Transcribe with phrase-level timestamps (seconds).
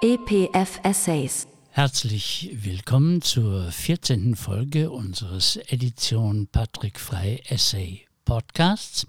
[0.00, 1.48] EPF Essays.
[1.70, 4.36] Herzlich willkommen zur 14.
[4.36, 9.06] Folge unseres Edition Patrick Frei Essay Podcasts.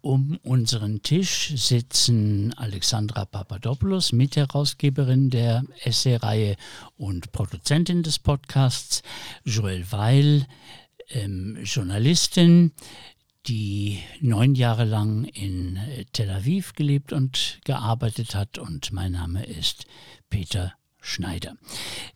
[0.00, 6.54] Um unseren Tisch sitzen Alexandra Papadopoulos, Mitherausgeberin der Essay-Reihe
[6.96, 9.02] und Produzentin des Podcasts,
[9.44, 10.46] Joel Weil,
[11.08, 12.70] ähm, Journalistin,
[13.50, 15.76] die neun Jahre lang in
[16.12, 18.58] Tel Aviv gelebt und gearbeitet hat.
[18.58, 19.86] Und mein Name ist
[20.28, 21.56] Peter Schneider.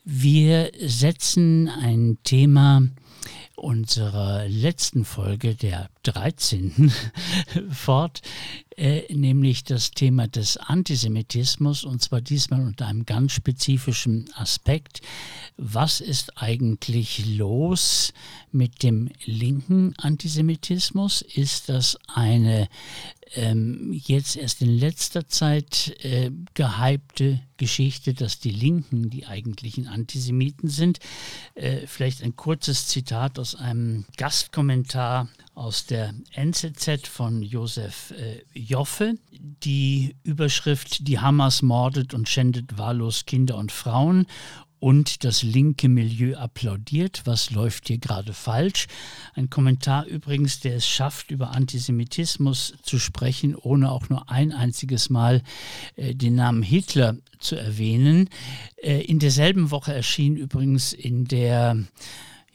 [0.04, 2.82] Wir setzen ein Thema
[3.56, 6.92] unserer letzten Folge, der 13.
[7.70, 8.22] fort,
[8.76, 15.00] äh, nämlich das Thema des Antisemitismus und zwar diesmal unter einem ganz spezifischen Aspekt.
[15.56, 18.12] Was ist eigentlich los
[18.50, 21.22] mit dem linken Antisemitismus?
[21.22, 22.68] Ist das eine
[23.34, 30.68] ähm, jetzt erst in letzter Zeit äh, gehypte Geschichte, dass die Linken die eigentlichen Antisemiten
[30.68, 30.98] sind?
[31.54, 39.14] Äh, vielleicht ein kurzes Zitat aus einem Gastkommentar aus der NZZ von Josef äh, Joffe.
[39.30, 44.26] Die Überschrift Die Hamas mordet und schändet wahllos Kinder und Frauen
[44.84, 47.22] und das linke Milieu applaudiert.
[47.24, 48.86] Was läuft hier gerade falsch?
[49.34, 55.08] Ein Kommentar übrigens, der es schafft, über Antisemitismus zu sprechen, ohne auch nur ein einziges
[55.08, 55.42] Mal
[55.96, 58.28] äh, den Namen Hitler zu erwähnen.
[58.76, 61.78] Äh, in derselben Woche erschien übrigens in der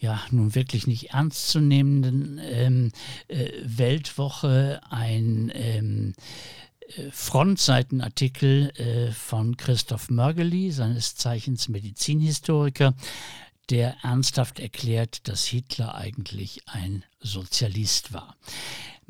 [0.00, 2.92] ja nun wirklich nicht ernstzunehmenden ähm,
[3.28, 6.14] äh, Weltwoche ein ähm,
[6.96, 12.94] äh, Frontseitenartikel äh, von Christoph Mörgeli, seines Zeichens Medizinhistoriker,
[13.68, 18.36] der ernsthaft erklärt, dass Hitler eigentlich ein Sozialist war.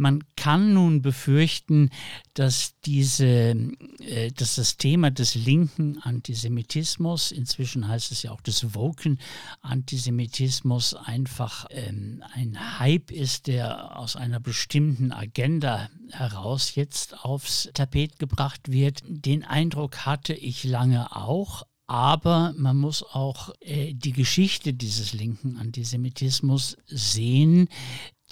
[0.01, 1.91] Man kann nun befürchten,
[2.33, 3.55] dass, diese,
[3.99, 9.21] äh, dass das Thema des linken Antisemitismus, inzwischen heißt es ja auch des woken
[9.61, 18.19] Antisemitismus, einfach ähm, ein Hype ist, der aus einer bestimmten Agenda heraus jetzt aufs Tapet
[18.19, 19.03] gebracht wird.
[19.07, 25.59] Den Eindruck hatte ich lange auch, aber man muss auch äh, die Geschichte dieses linken
[25.59, 27.69] Antisemitismus sehen,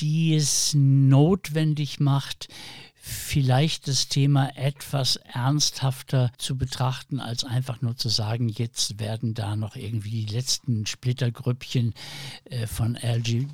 [0.01, 2.49] die es notwendig macht,
[2.95, 9.57] vielleicht das Thema etwas ernsthafter zu betrachten, als einfach nur zu sagen, jetzt werden da
[9.57, 11.95] noch irgendwie die letzten Splittergrüppchen
[12.45, 13.49] äh, von LGBT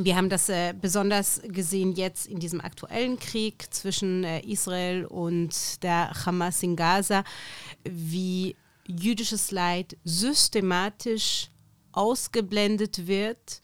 [0.00, 5.82] Wir haben das äh, besonders gesehen jetzt in diesem aktuellen Krieg zwischen äh, Israel und
[5.82, 7.24] der Hamas in Gaza,
[7.82, 8.54] wie
[8.86, 11.50] jüdisches Leid systematisch
[11.90, 13.60] ausgeblendet wird.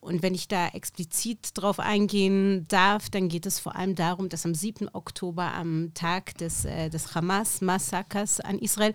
[0.00, 4.44] Und wenn ich da explizit drauf eingehen darf, dann geht es vor allem darum, dass
[4.44, 4.88] am 7.
[4.92, 8.94] Oktober, am Tag des, äh, des Hamas-Massakers an Israel,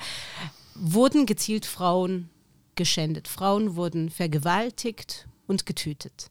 [0.76, 2.30] wurden gezielt Frauen
[2.76, 3.30] geschändet.
[3.30, 6.30] Frauen wurden vergewaltigt und getötet.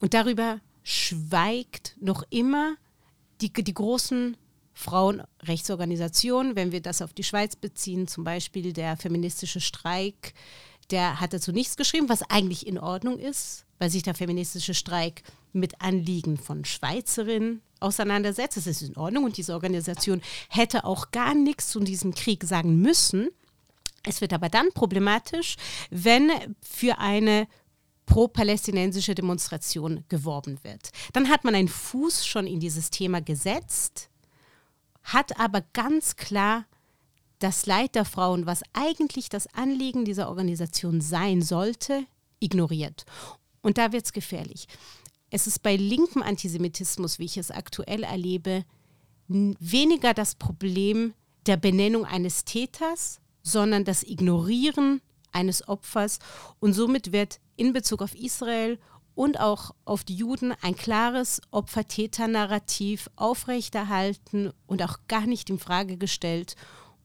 [0.00, 2.74] Und darüber schweigt noch immer
[3.40, 4.36] die, die großen
[4.72, 10.32] Frauenrechtsorganisationen, wenn wir das auf die Schweiz beziehen, zum Beispiel der feministische Streik,
[10.90, 15.22] der hat dazu nichts geschrieben, was eigentlich in Ordnung ist, weil sich der feministische Streik
[15.52, 18.56] mit Anliegen von Schweizerinnen auseinandersetzt.
[18.56, 22.80] Das ist in Ordnung und diese Organisation hätte auch gar nichts zu diesem Krieg sagen
[22.80, 23.28] müssen.
[24.04, 25.56] Es wird aber dann problematisch,
[25.90, 26.30] wenn
[26.62, 27.46] für eine
[28.10, 30.90] pro-palästinensische Demonstration geworben wird.
[31.12, 34.10] Dann hat man einen Fuß schon in dieses Thema gesetzt,
[35.04, 36.66] hat aber ganz klar
[37.38, 42.04] das Leid der Frauen, was eigentlich das Anliegen dieser Organisation sein sollte,
[42.40, 43.04] ignoriert.
[43.62, 44.66] Und da wird es gefährlich.
[45.30, 48.64] Es ist bei linkem Antisemitismus, wie ich es aktuell erlebe,
[49.28, 51.14] weniger das Problem
[51.46, 56.18] der Benennung eines Täters, sondern das Ignorieren eines Opfers.
[56.58, 58.78] Und somit wird in Bezug auf Israel
[59.14, 65.98] und auch auf die Juden ein klares Opfer-Täter-Narrativ aufrechterhalten und auch gar nicht in Frage
[65.98, 66.56] gestellt.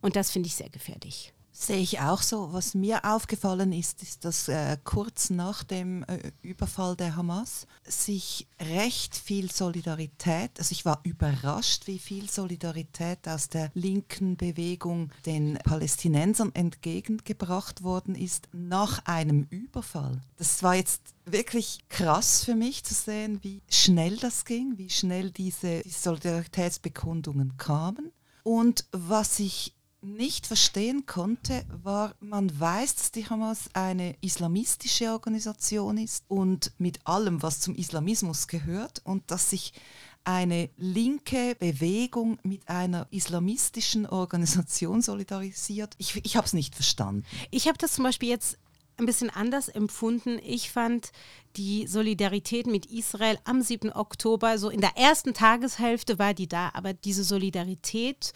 [0.02, 1.34] Und das finde ich sehr gefährlich.
[1.58, 2.52] Sehe ich auch so.
[2.52, 8.50] Was mir aufgefallen ist, ist, dass äh, kurz nach dem äh, Überfall der Hamas sich
[8.60, 15.58] recht viel Solidarität, also ich war überrascht, wie viel Solidarität aus der linken Bewegung den
[15.64, 20.20] Palästinensern entgegengebracht worden ist nach einem Überfall.
[20.36, 25.32] Das war jetzt wirklich krass für mich zu sehen, wie schnell das ging, wie schnell
[25.32, 28.12] diese, Solidaritätsbekundungen kamen.
[28.44, 29.75] Und was ich
[30.06, 37.06] nicht verstehen konnte, war, man weiß, dass die Hamas eine islamistische Organisation ist und mit
[37.06, 39.74] allem, was zum Islamismus gehört und dass sich
[40.24, 45.94] eine linke Bewegung mit einer islamistischen Organisation solidarisiert.
[45.98, 47.24] Ich, ich habe es nicht verstanden.
[47.52, 48.58] Ich habe das zum Beispiel jetzt
[48.98, 50.40] ein bisschen anders empfunden.
[50.44, 51.12] Ich fand
[51.58, 53.92] die Solidarität mit Israel am 7.
[53.94, 58.34] Oktober, so in der ersten Tageshälfte war die da, aber diese Solidarität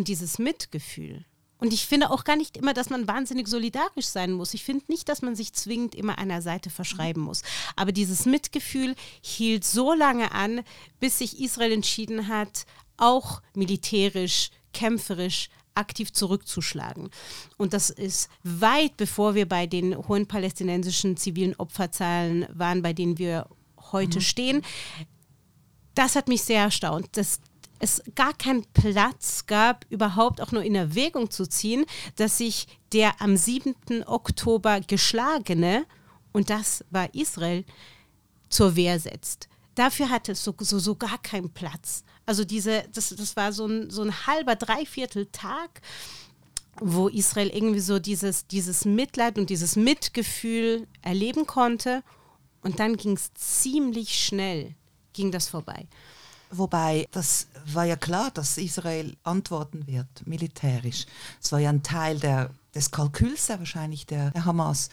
[0.00, 1.26] und dieses Mitgefühl.
[1.58, 4.54] Und ich finde auch gar nicht immer, dass man wahnsinnig solidarisch sein muss.
[4.54, 7.42] Ich finde nicht, dass man sich zwingend immer einer Seite verschreiben muss.
[7.76, 10.62] Aber dieses Mitgefühl hielt so lange an,
[11.00, 12.64] bis sich Israel entschieden hat,
[12.96, 17.10] auch militärisch, kämpferisch aktiv zurückzuschlagen.
[17.58, 23.18] Und das ist weit bevor wir bei den hohen palästinensischen zivilen Opferzahlen waren, bei denen
[23.18, 23.46] wir
[23.92, 24.22] heute mhm.
[24.22, 24.62] stehen.
[25.94, 27.40] Das hat mich sehr erstaunt, dass
[27.80, 31.84] es gar keinen Platz gab, überhaupt auch nur in Erwägung zu ziehen,
[32.16, 34.04] dass sich der am 7.
[34.06, 35.86] Oktober geschlagene,
[36.32, 37.64] und das war Israel,
[38.48, 39.48] zur Wehr setzt.
[39.74, 42.04] Dafür hatte es so, so, so gar keinen Platz.
[42.26, 45.80] Also diese, das, das war so ein, so ein halber, dreiviertel Tag,
[46.80, 52.02] wo Israel irgendwie so dieses, dieses Mitleid und dieses Mitgefühl erleben konnte.
[52.62, 54.74] Und dann ging es ziemlich schnell,
[55.14, 55.88] ging das vorbei.
[56.50, 61.06] Wobei, das war ja klar, dass Israel antworten wird, militärisch.
[61.40, 64.90] Es war ja ein Teil der, des Kalküls ja wahrscheinlich der, der, Hamas.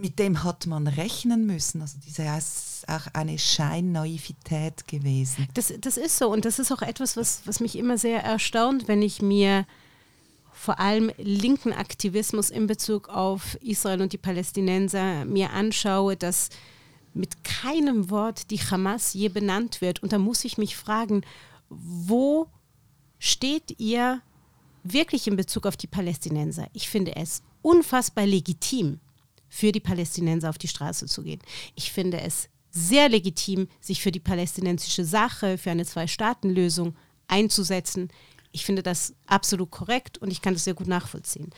[0.00, 1.82] Mit dem hat man rechnen müssen.
[1.82, 5.46] Also diese ist auch eine Scheinnaivität gewesen.
[5.52, 8.88] Das, das ist so und das ist auch etwas, was, was mich immer sehr erstaunt,
[8.88, 9.66] wenn ich mir
[10.52, 16.48] vor allem linken Aktivismus in Bezug auf Israel und die Palästinenser mir anschaue, dass
[17.14, 20.02] mit keinem Wort die Hamas je benannt wird.
[20.02, 21.22] Und da muss ich mich fragen,
[21.68, 22.48] wo
[23.18, 24.20] steht ihr
[24.82, 26.68] wirklich in Bezug auf die Palästinenser?
[26.72, 29.00] Ich finde es unfassbar legitim,
[29.48, 31.40] für die Palästinenser auf die Straße zu gehen.
[31.76, 36.96] Ich finde es sehr legitim, sich für die palästinensische Sache, für eine Zwei-Staaten-Lösung
[37.28, 38.08] einzusetzen.
[38.50, 41.50] Ich finde das absolut korrekt und ich kann das sehr gut nachvollziehen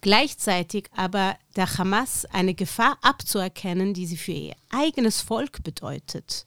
[0.00, 6.46] gleichzeitig aber der Hamas eine Gefahr abzuerkennen, die sie für ihr eigenes Volk bedeutet.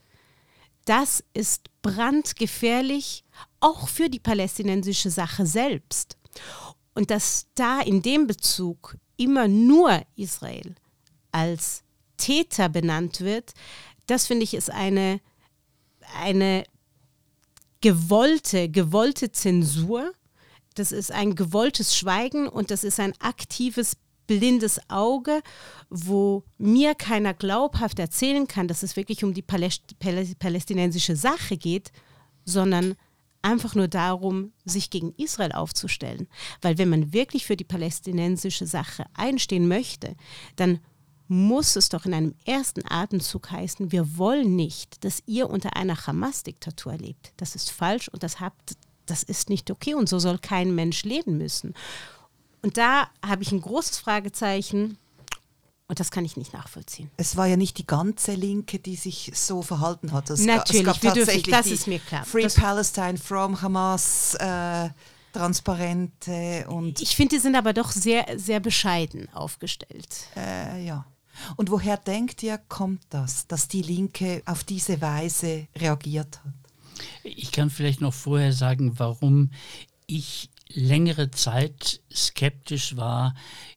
[0.86, 3.24] Das ist brandgefährlich,
[3.60, 6.18] auch für die palästinensische Sache selbst.
[6.94, 10.76] Und dass da in dem Bezug immer nur Israel
[11.32, 11.84] als
[12.18, 13.54] Täter benannt wird,
[14.08, 15.22] das finde ich ist eine,
[16.22, 16.66] eine
[17.82, 20.14] gewollte, gewollte Zensur
[20.76, 23.98] das ist ein gewolltes Schweigen und das ist ein aktives
[24.28, 25.42] blindes Auge,
[25.90, 31.92] wo mir keiner glaubhaft erzählen kann, dass es wirklich um die Paläst palästinensische Sache geht,
[32.46, 32.96] sondern
[33.42, 36.28] einfach nur darum, sich gegen Israel aufzustellen.
[36.62, 40.16] Weil wenn man wirklich für die palästinensische Sache einstehen möchte,
[40.56, 40.80] dann
[41.28, 46.06] muss es doch in einem ersten Atemzug heißen, wir wollen nicht, dass ihr unter einer
[46.06, 47.34] Hamas-Diktatur lebt.
[47.38, 51.04] Das ist falsch und das habt das ist nicht okay und so soll kein Mensch
[51.04, 51.74] leben müssen.
[52.62, 54.98] Und da habe ich ein großes Fragezeichen.
[55.88, 57.12] Und das kann ich nicht nachvollziehen.
[57.18, 60.30] Es war ja nicht die ganze Linke, die sich so verhalten hat.
[60.30, 62.26] Es Natürlich, gab, es gab tatsächlich dürfen, das ist mir klar.
[62.26, 64.36] Free das Palestine from Hamas.
[64.36, 64.90] Äh,
[65.34, 67.02] Transparente und.
[67.02, 70.28] Ich finde, die sind aber doch sehr, sehr bescheiden aufgestellt.
[70.38, 71.06] Äh, ja.
[71.58, 76.54] Und woher denkt ihr, kommt das, dass die Linke auf diese Weise reagiert hat?
[77.24, 79.52] Ich kann vielleicht noch vorher sagen, warum
[80.08, 83.36] ich längere Zeit skeptisch war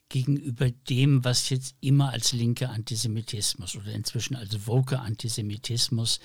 [0.09, 6.21] gegenüber dem, was jetzt immer als linker Antisemitismus oder inzwischen als woke Antisemitismus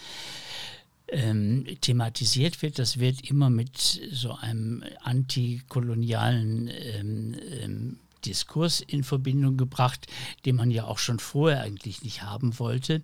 [1.07, 2.79] ähm, thematisiert wird.
[2.79, 10.07] Das wird immer mit so einem antikolonialen ähm, ähm, Diskurs in Verbindung gebracht,
[10.45, 13.01] den man ja auch schon vorher eigentlich nicht haben wollte.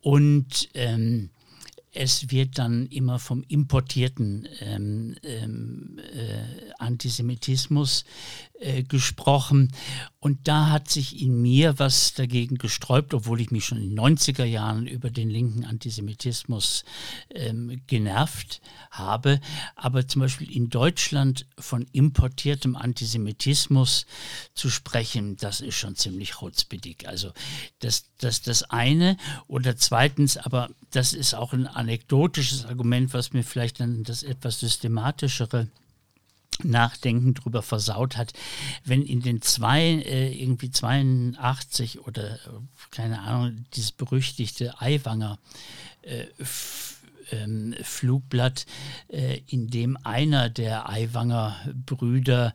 [0.00, 1.30] Und ähm,
[1.92, 8.04] es wird dann immer vom importierten ähm, ähm, äh, Antisemitismus
[8.60, 9.72] äh, gesprochen.
[10.20, 14.00] Und da hat sich in mir was dagegen gesträubt, obwohl ich mich schon in den
[14.00, 16.84] 90er Jahren über den linken Antisemitismus
[17.30, 18.60] ähm, genervt
[18.90, 19.40] habe.
[19.76, 24.06] Aber zum Beispiel in Deutschland von importiertem Antisemitismus
[24.54, 27.06] zu sprechen, das ist schon ziemlich chutzpedig.
[27.06, 27.32] Also
[27.78, 29.16] das, das, das eine.
[29.46, 34.58] Oder zweitens, aber das ist auch ein anekdotisches Argument, was mir vielleicht dann das etwas
[34.58, 35.68] systematischere
[36.62, 38.32] Nachdenken drüber versaut hat,
[38.84, 42.38] wenn in den zwei, äh, irgendwie 82 oder äh,
[42.90, 45.38] keine Ahnung, dieses berüchtigte Eiwanger
[46.02, 46.26] äh,
[47.30, 48.66] ähm, Flugblatt,
[49.08, 52.54] äh, in dem einer der Eiwanger Brüder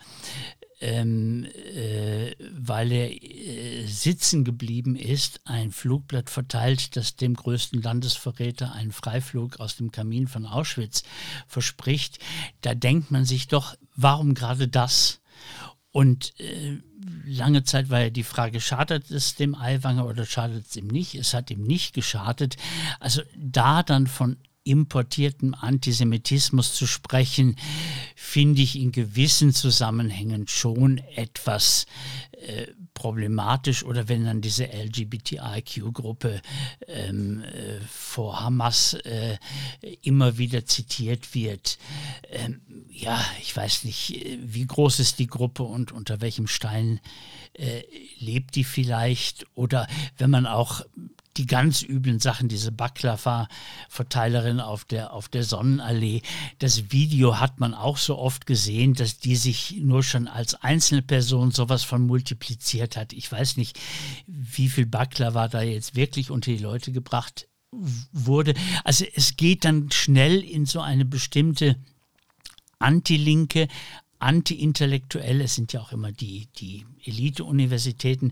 [0.84, 8.74] ähm, äh, weil er äh, sitzen geblieben ist, ein Flugblatt verteilt, das dem größten Landesverräter
[8.74, 11.04] einen Freiflug aus dem Kamin von Auschwitz
[11.48, 12.20] verspricht,
[12.62, 15.22] da denkt man sich doch, warum gerade das?
[15.92, 16.80] Und äh,
[17.26, 21.16] lange Zeit war ja die Frage, schadet es dem Aiwanger oder schadet es ihm nicht?
[21.16, 22.58] Es hat ihm nicht geschadet.
[23.00, 27.56] Also da dann von importiertem Antisemitismus zu sprechen,
[28.16, 31.86] finde ich in gewissen Zusammenhängen schon etwas
[32.32, 33.84] äh, problematisch.
[33.84, 36.42] Oder wenn dann diese LGBTIQ-Gruppe
[36.88, 39.38] ähm, äh, vor Hamas äh,
[40.02, 41.78] immer wieder zitiert wird.
[42.30, 47.00] Ähm, ja, ich weiß nicht, wie groß ist die Gruppe und unter welchem Stein
[47.54, 47.84] äh,
[48.18, 49.46] lebt die vielleicht?
[49.56, 50.82] Oder wenn man auch
[51.38, 56.22] die ganz üblen Sachen, diese Baklava-Verteilerin auf der, auf der Sonnenallee.
[56.60, 61.02] Das Video hat man auch so oft gesehen, dass die sich nur schon als einzelne
[61.02, 63.14] Person sowas von multipliziert hat.
[63.14, 63.80] Ich weiß nicht,
[64.28, 67.48] wie viel Baklava da jetzt wirklich unter die Leute gebracht
[68.12, 68.54] wurde.
[68.84, 71.78] Also es geht dann schnell in so eine bestimmte
[72.80, 73.68] antilinke,
[74.24, 78.32] anti-intellektuell, es sind ja auch immer die, die Elite-Universitäten,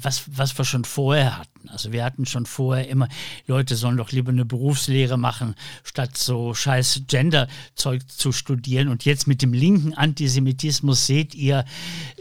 [0.00, 1.68] was, was wir schon vorher hatten.
[1.70, 3.08] Also wir hatten schon vorher immer,
[3.46, 8.88] Leute sollen doch lieber eine Berufslehre machen, statt so scheiß Gender-Zeug zu studieren.
[8.88, 11.64] Und jetzt mit dem linken Antisemitismus seht ihr,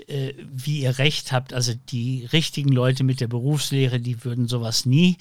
[0.07, 1.53] äh, wie ihr recht habt.
[1.53, 5.17] Also die richtigen Leute mit der Berufslehre, die würden sowas nie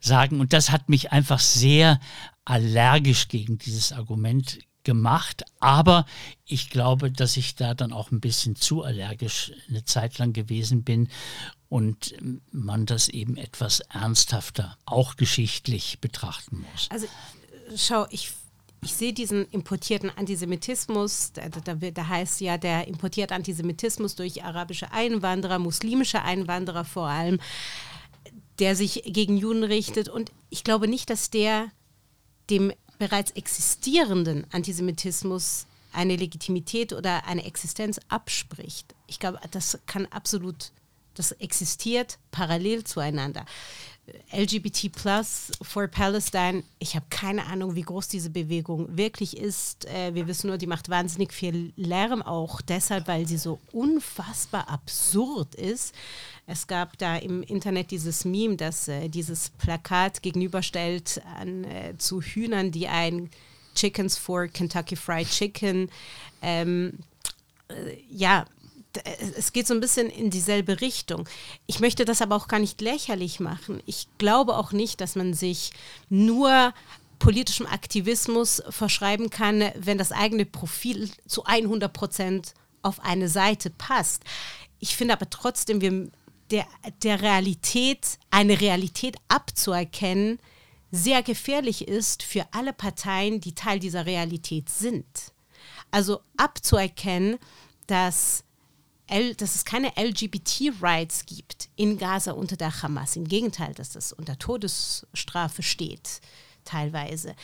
[0.00, 0.40] sagen.
[0.40, 2.00] Und das hat mich einfach sehr
[2.46, 4.58] allergisch gegen dieses Argument
[4.88, 6.06] gemacht, aber
[6.46, 10.82] ich glaube, dass ich da dann auch ein bisschen zu allergisch eine Zeit lang gewesen
[10.82, 11.10] bin
[11.68, 12.14] und
[12.52, 16.88] man das eben etwas ernsthafter, auch geschichtlich betrachten muss.
[16.88, 17.06] Also
[17.76, 18.32] schau, ich
[18.82, 24.90] ich sehe diesen importierten Antisemitismus, da, da, da, heißt ja der importierte Antisemitismus durch arabische
[24.92, 27.40] Einwanderer, muslimische Einwanderer vor allem,
[28.58, 30.08] der sich gegen Juden richtet.
[30.08, 31.72] Und ich glaube nicht, dass der
[32.50, 38.94] dem bereits existierenden Antisemitismus eine Legitimität oder eine Existenz abspricht.
[39.06, 40.72] Ich glaube, das kann absolut,
[41.14, 43.44] das existiert parallel zueinander.
[44.32, 49.86] LGBT Plus for Palestine, ich habe keine Ahnung, wie groß diese Bewegung wirklich ist.
[49.86, 54.68] Äh, wir wissen nur, die macht wahnsinnig viel Lärm, auch deshalb, weil sie so unfassbar
[54.68, 55.94] absurd ist.
[56.46, 62.20] Es gab da im Internet dieses Meme, das äh, dieses Plakat gegenüberstellt an, äh, zu
[62.20, 63.30] Hühnern, die ein
[63.74, 65.90] Chickens for Kentucky Fried Chicken.
[66.42, 66.98] Ähm,
[67.68, 67.96] äh,
[69.06, 71.28] ja, es geht so ein bisschen in dieselbe Richtung.
[71.66, 73.82] Ich möchte das aber auch gar nicht lächerlich machen.
[73.86, 75.72] Ich glaube auch nicht, dass man sich
[76.08, 76.72] nur
[77.18, 84.22] politischem Aktivismus verschreiben kann, wenn das eigene Profil zu 100 Prozent auf eine Seite passt.
[84.78, 86.10] Ich finde aber trotzdem, wir
[86.50, 86.66] der,
[87.02, 90.38] der Realität, eine Realität abzuerkennen,
[90.90, 95.06] sehr gefährlich ist für alle Parteien, die Teil dieser Realität sind.
[95.90, 97.38] Also abzuerkennen,
[97.86, 98.44] dass,
[99.08, 103.16] L, dass es keine LGBT-Rights gibt in Gaza unter der Hamas.
[103.16, 106.20] Im Gegenteil, dass das unter Todesstrafe steht,
[106.64, 107.34] teilweise.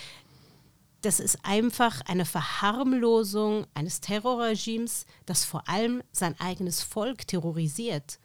[1.03, 8.19] Das ist einfach eine Verharmlosung eines Terrorregimes, das vor allem sein eigenes Volk terrorisiert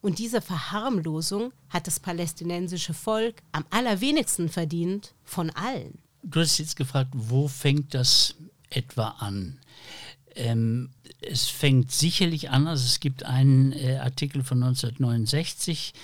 [0.00, 5.98] und diese Verharmlosung hat das palästinensische Volk am allerwenigsten verdient von allen.
[6.22, 8.34] Du hast jetzt gefragt, wo fängt das
[8.70, 9.58] etwa an?
[10.36, 10.90] Ähm,
[11.20, 15.94] es fängt sicherlich an, also es gibt einen äh, Artikel von 1969,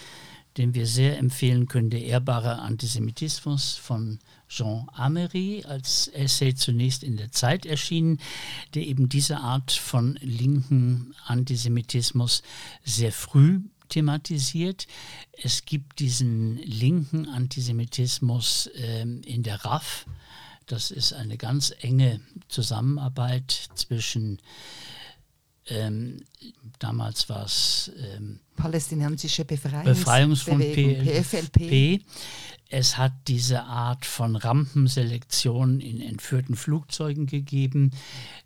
[0.56, 7.16] den wir sehr empfehlen können, der ehrbare Antisemitismus von Jean Amery als Essay zunächst in
[7.16, 8.18] der Zeit erschienen,
[8.74, 12.42] der eben diese Art von linken Antisemitismus
[12.84, 14.86] sehr früh thematisiert.
[15.32, 20.06] Es gibt diesen linken Antisemitismus ähm, in der RAF.
[20.72, 24.40] Das ist eine ganz enge Zusammenarbeit zwischen
[25.66, 26.24] ähm,
[26.78, 32.02] damals war es ähm, Palästinensische Befreiungs Befreiungsfront PFLP.
[32.70, 37.90] Es hat diese Art von Rampenselektion in entführten Flugzeugen gegeben.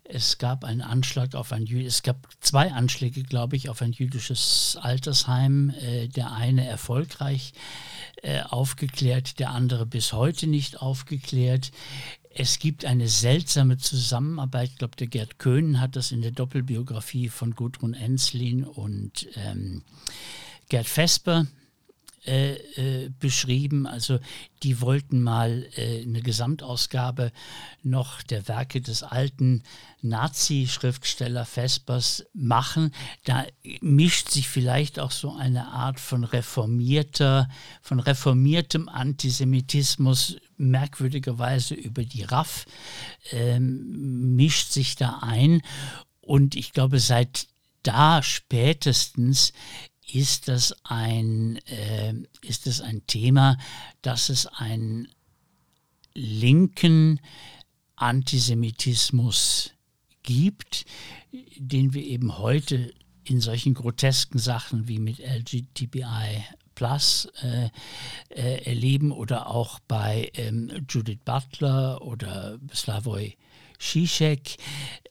[0.03, 4.77] Es gab einen Anschlag auf ein es gab zwei Anschläge, glaube ich, auf ein jüdisches
[4.81, 5.69] Altersheim.
[5.79, 7.53] Äh, der eine erfolgreich
[8.21, 11.71] äh, aufgeklärt, der andere bis heute nicht aufgeklärt.
[12.29, 14.69] Es gibt eine seltsame Zusammenarbeit.
[14.69, 19.83] Ich glaube, der Gerd Köhn hat das in der Doppelbiografie von Gudrun Enslin und ähm,
[20.69, 21.47] Gerd Vesper
[22.27, 23.87] äh, äh, beschrieben.
[23.87, 24.19] Also
[24.61, 27.31] die wollten mal äh, eine Gesamtausgabe
[27.83, 29.63] noch der Werke des alten
[30.01, 32.91] Nazi-Schriftsteller Vespers machen.
[33.23, 33.45] Da
[33.79, 37.47] mischt sich vielleicht auch so eine Art von reformierter,
[37.81, 42.65] von reformiertem Antisemitismus merkwürdigerweise über die RAF
[43.31, 45.61] ähm, mischt sich da ein.
[46.19, 47.47] Und ich glaube, seit
[47.83, 49.53] da spätestens
[50.11, 53.57] ist das ein, äh, ist das ein Thema,
[54.01, 55.07] dass es einen
[56.13, 57.19] linken
[57.95, 59.71] Antisemitismus
[60.23, 60.85] gibt,
[61.57, 66.43] den wir eben heute in solchen grotesken Sachen wie mit LGTBI
[66.75, 67.69] Plus äh,
[68.29, 73.35] äh, erleben oder auch bei ähm, Judith Butler oder Slavoj
[73.79, 74.57] Zizek,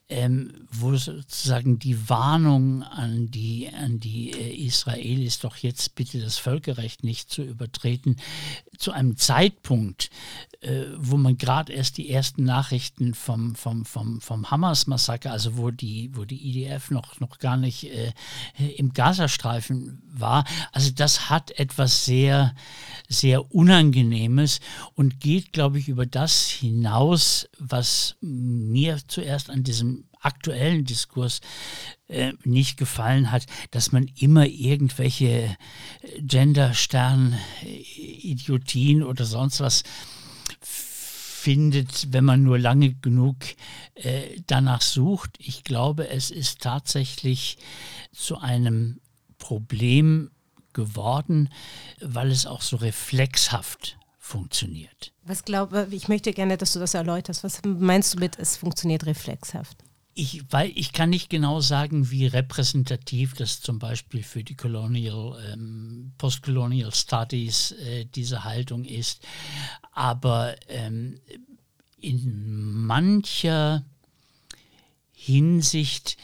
[0.08, 6.38] ähm, wo sozusagen die Warnung an die, an die äh, Israelis, doch jetzt bitte das
[6.38, 8.16] Völkerrecht nicht zu übertreten,
[8.78, 10.10] zu einem Zeitpunkt,
[10.60, 15.72] äh, wo man gerade erst die ersten Nachrichten vom, vom, vom, vom Hamas-Massaker, also wo
[15.72, 18.12] die, wo die IDF noch, noch gar nicht äh,
[18.76, 22.54] im Gazastreifen war, also das hat etwas sehr,
[23.08, 24.60] sehr Unangenehmes
[24.94, 28.16] und geht, glaube ich, über das hinaus, was
[28.56, 31.40] mir zuerst an diesem aktuellen Diskurs
[32.08, 35.56] äh, nicht gefallen hat, dass man immer irgendwelche äh,
[36.20, 39.84] Gender-Stern-Idiotien oder sonst was
[40.60, 43.36] findet, wenn man nur lange genug
[43.94, 45.36] äh, danach sucht.
[45.38, 47.58] Ich glaube, es ist tatsächlich
[48.12, 49.00] zu einem
[49.38, 50.32] Problem
[50.72, 51.50] geworden,
[52.00, 55.12] weil es auch so reflexhaft funktioniert.
[55.22, 57.44] Was glaube ich möchte gerne, dass du das erläuterst.
[57.44, 59.78] Was meinst du mit, es funktioniert reflexhaft?
[60.14, 65.38] Ich, weil ich kann nicht genau sagen, wie repräsentativ das zum Beispiel für die Colonial,
[65.52, 69.24] ähm, Postcolonial Studies äh, diese Haltung ist.
[69.92, 71.20] Aber ähm,
[72.00, 73.84] in mancher
[75.12, 76.16] Hinsicht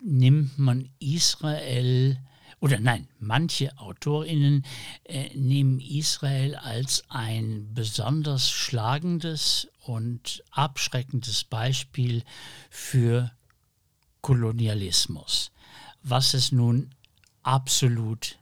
[0.00, 2.18] nimmt man Israel
[2.62, 4.64] oder nein, manche Autorinnen
[5.02, 12.22] äh, nehmen Israel als ein besonders schlagendes und abschreckendes Beispiel
[12.70, 13.32] für
[14.20, 15.50] Kolonialismus,
[16.04, 16.94] was es nun
[17.42, 18.38] absolut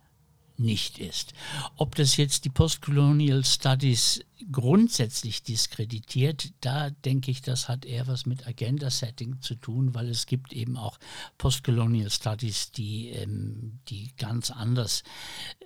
[0.61, 1.33] nicht ist.
[1.77, 4.20] Ob das jetzt die Postcolonial Studies
[4.51, 10.27] grundsätzlich diskreditiert, da denke ich, das hat eher was mit Agenda-Setting zu tun, weil es
[10.27, 10.99] gibt eben auch
[11.38, 15.03] Postcolonial Studies, die, ähm, die ganz anders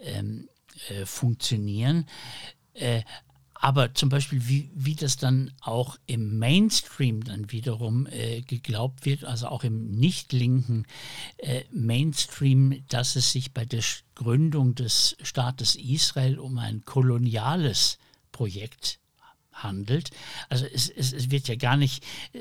[0.01, 0.49] ähm,
[0.89, 2.07] äh, funktionieren.
[2.75, 3.03] Äh,
[3.65, 9.25] aber zum Beispiel, wie, wie das dann auch im Mainstream dann wiederum äh, geglaubt wird,
[9.25, 10.85] also auch im nicht linken
[11.39, 13.81] äh, Mainstream, dass es sich bei der
[14.15, 17.99] Gründung des Staates Israel um ein koloniales
[18.33, 18.99] Projekt
[19.55, 20.11] handelt.
[20.49, 22.39] Also es, es, es wird ja gar nicht äh,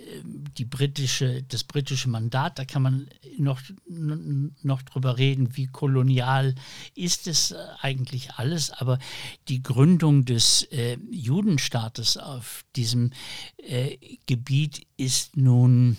[0.57, 3.07] die britische, das britische Mandat, da kann man
[3.37, 6.55] noch, noch drüber reden, wie kolonial
[6.95, 8.99] ist es äh, eigentlich alles, aber
[9.47, 13.11] die Gründung des äh, Judenstaates auf diesem
[13.57, 15.97] äh, Gebiet ist nun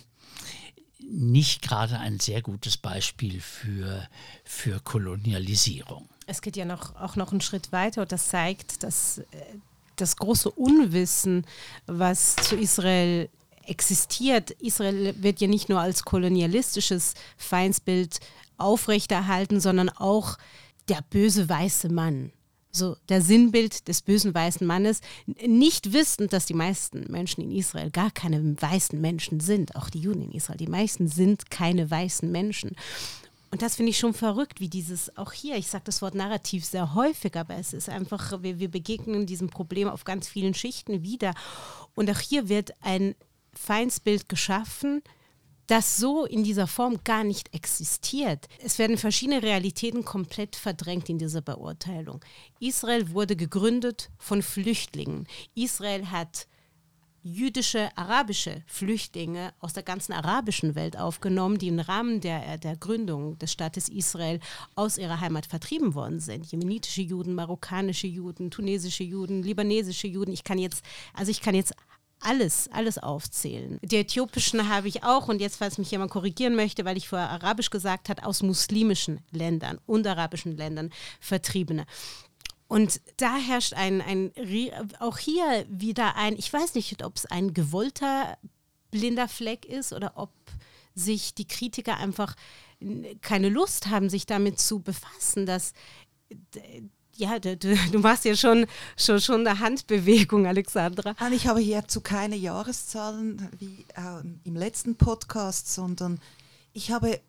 [1.14, 4.08] nicht gerade ein sehr gutes Beispiel für,
[4.44, 6.08] für Kolonialisierung.
[6.26, 9.24] Es geht ja noch, auch noch einen Schritt weiter und das zeigt, dass äh,
[9.96, 11.46] das große Unwissen,
[11.86, 13.28] was zu Israel
[13.66, 14.50] existiert.
[14.52, 18.20] Israel wird ja nicht nur als kolonialistisches Feindsbild
[18.58, 20.36] aufrechterhalten, sondern auch
[20.88, 22.32] der böse weiße Mann.
[22.76, 27.90] So der Sinnbild des bösen weißen Mannes, nicht wissend, dass die meisten Menschen in Israel
[27.90, 30.58] gar keine weißen Menschen sind, auch die Juden in Israel.
[30.58, 32.72] Die meisten sind keine weißen Menschen.
[33.52, 36.64] Und das finde ich schon verrückt, wie dieses, auch hier, ich sage das Wort Narrativ
[36.64, 41.04] sehr häufig, aber es ist einfach, wir, wir begegnen diesem Problem auf ganz vielen Schichten
[41.04, 41.34] wieder.
[41.94, 43.14] Und auch hier wird ein
[43.52, 45.02] Feindsbild geschaffen,
[45.66, 48.46] das so in dieser Form gar nicht existiert.
[48.62, 52.20] Es werden verschiedene Realitäten komplett verdrängt in dieser Beurteilung.
[52.60, 55.26] Israel wurde gegründet von Flüchtlingen.
[55.54, 56.46] Israel hat
[57.24, 63.38] jüdische, arabische Flüchtlinge aus der ganzen arabischen Welt aufgenommen, die im Rahmen der, der Gründung
[63.38, 64.40] des Staates Israel
[64.74, 66.44] aus ihrer Heimat vertrieben worden sind.
[66.52, 70.32] Jemenitische Juden, marokkanische Juden, tunesische Juden, libanesische Juden.
[70.32, 71.72] Ich kann jetzt, also ich kann jetzt
[72.24, 73.78] alles, alles aufzählen.
[73.82, 77.30] Die äthiopischen habe ich auch und jetzt, falls mich jemand korrigieren möchte, weil ich vorher
[77.30, 81.86] arabisch gesagt habe, aus muslimischen Ländern und arabischen Ländern Vertriebene.
[82.66, 84.32] Und da herrscht ein, ein,
[84.98, 88.38] auch hier wieder ein, ich weiß nicht, ob es ein gewollter
[88.90, 90.30] blinder Fleck ist oder ob
[90.94, 92.34] sich die Kritiker einfach
[93.20, 95.72] keine Lust haben, sich damit zu befassen, dass
[97.16, 101.14] ja, du, du, machst ja schon, schon, schon eine Handbewegung, Alexandra.
[101.32, 106.20] Ich habe hierzu keine Jahreszahlen wie äh, im letzten Podcast, sondern
[106.72, 107.20] ich habe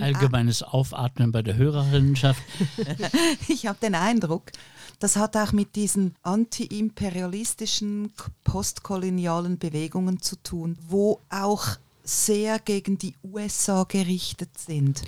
[0.00, 2.42] allgemeines Aufatmen bei der Hörerinnenschaft.
[3.48, 4.52] ich habe den Eindruck,
[4.98, 8.12] das hat auch mit diesen antiimperialistischen,
[8.44, 11.66] postkolonialen Bewegungen zu tun, wo auch
[12.04, 15.02] sehr gegen die USA gerichtet sind.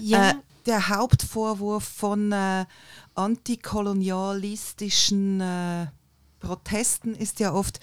[0.00, 0.30] Ja.
[0.30, 0.34] Äh,
[0.68, 2.66] der Hauptvorwurf von äh,
[3.14, 5.86] antikolonialistischen äh,
[6.38, 7.80] Protesten ist ja oft,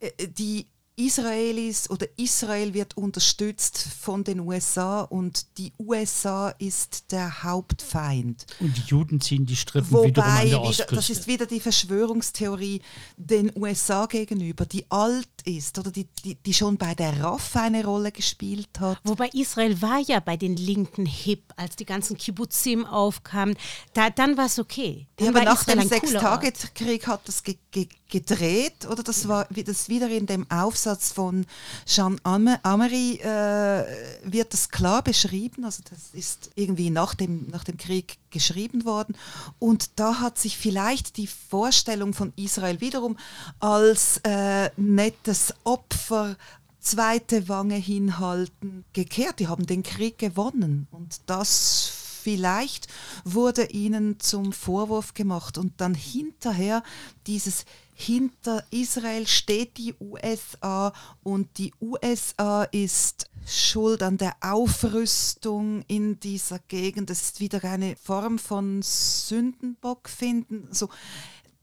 [0.00, 0.66] äh, die
[0.98, 8.46] Israelis oder Israel wird unterstützt von den USA und die USA ist der Hauptfeind.
[8.60, 10.94] Und die Juden ziehen die Strippen Wobei, wiederum an der Ostküste.
[10.94, 12.80] das ist wieder die Verschwörungstheorie
[13.18, 17.84] den USA gegenüber, die alt ist oder die, die, die schon bei der RAF eine
[17.84, 18.98] Rolle gespielt hat.
[19.04, 23.54] Wobei Israel war ja bei den Linken hip, als die ganzen Kibbutzim aufkamen.
[23.92, 25.06] Da, dann war es okay.
[25.16, 29.02] Dann ja, aber nach Israel dem Sechstagekrieg hat das ge ge gedreht oder?
[29.02, 31.46] Das war das wieder in dem Aufsatz von
[31.84, 33.84] Jean Amery äh,
[34.24, 35.64] wird das klar beschrieben.
[35.64, 39.16] Also das ist irgendwie nach dem nach dem Krieg geschrieben worden.
[39.58, 43.16] Und da hat sich vielleicht die Vorstellung von Israel wiederum
[43.60, 46.36] als äh, nettes Opfer
[46.80, 49.40] zweite Wange hinhalten gekehrt.
[49.40, 50.86] Die haben den Krieg gewonnen.
[50.90, 51.90] Und das
[52.22, 52.88] vielleicht
[53.24, 55.58] wurde ihnen zum Vorwurf gemacht.
[55.58, 56.82] Und dann hinterher
[57.26, 57.64] dieses
[57.98, 66.58] hinter Israel steht die USA und die USA ist schuld an der Aufrüstung in dieser
[66.58, 67.08] Gegend.
[67.08, 70.68] Das ist wieder eine Form von Sündenbock finden.
[70.72, 70.90] So,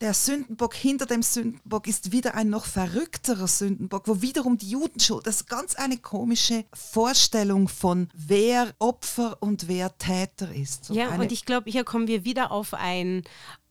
[0.02, 5.00] der Sündenbock hinter dem Sündenbock ist wieder ein noch verrückterer Sündenbock, wo wiederum die Juden
[5.00, 5.28] schuld.
[5.28, 10.86] Das ist ganz eine komische Vorstellung von wer Opfer und wer Täter ist.
[10.86, 13.24] So ja, und ich glaube, hier kommen wir wieder auf ein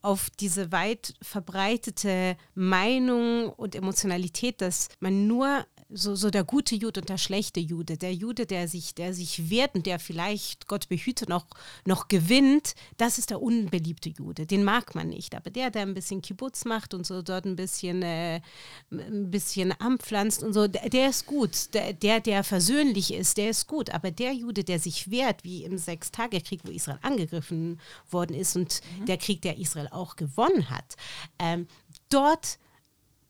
[0.02, 7.00] auf diese weit verbreitete Meinung und Emotionalität, dass man nur so, so der gute Jude
[7.00, 10.88] und der schlechte Jude, der Jude, der sich, der sich wehrt und der vielleicht, Gott
[10.88, 11.46] behüte, noch,
[11.84, 14.46] noch gewinnt, das ist der unbeliebte Jude.
[14.46, 15.34] Den mag man nicht.
[15.34, 18.40] Aber der, der ein bisschen Kibbutz macht und so dort ein bisschen, äh,
[18.90, 21.74] ein bisschen anpflanzt und so, der, der ist gut.
[21.74, 23.90] Der, der, der versöhnlich ist, der ist gut.
[23.90, 28.80] Aber der Jude, der sich wehrt, wie im Sechstagekrieg, wo Israel angegriffen worden ist und
[28.98, 29.06] mhm.
[29.06, 30.96] der Krieg, der Israel auch gewonnen hat,
[31.38, 31.66] ähm,
[32.08, 32.58] dort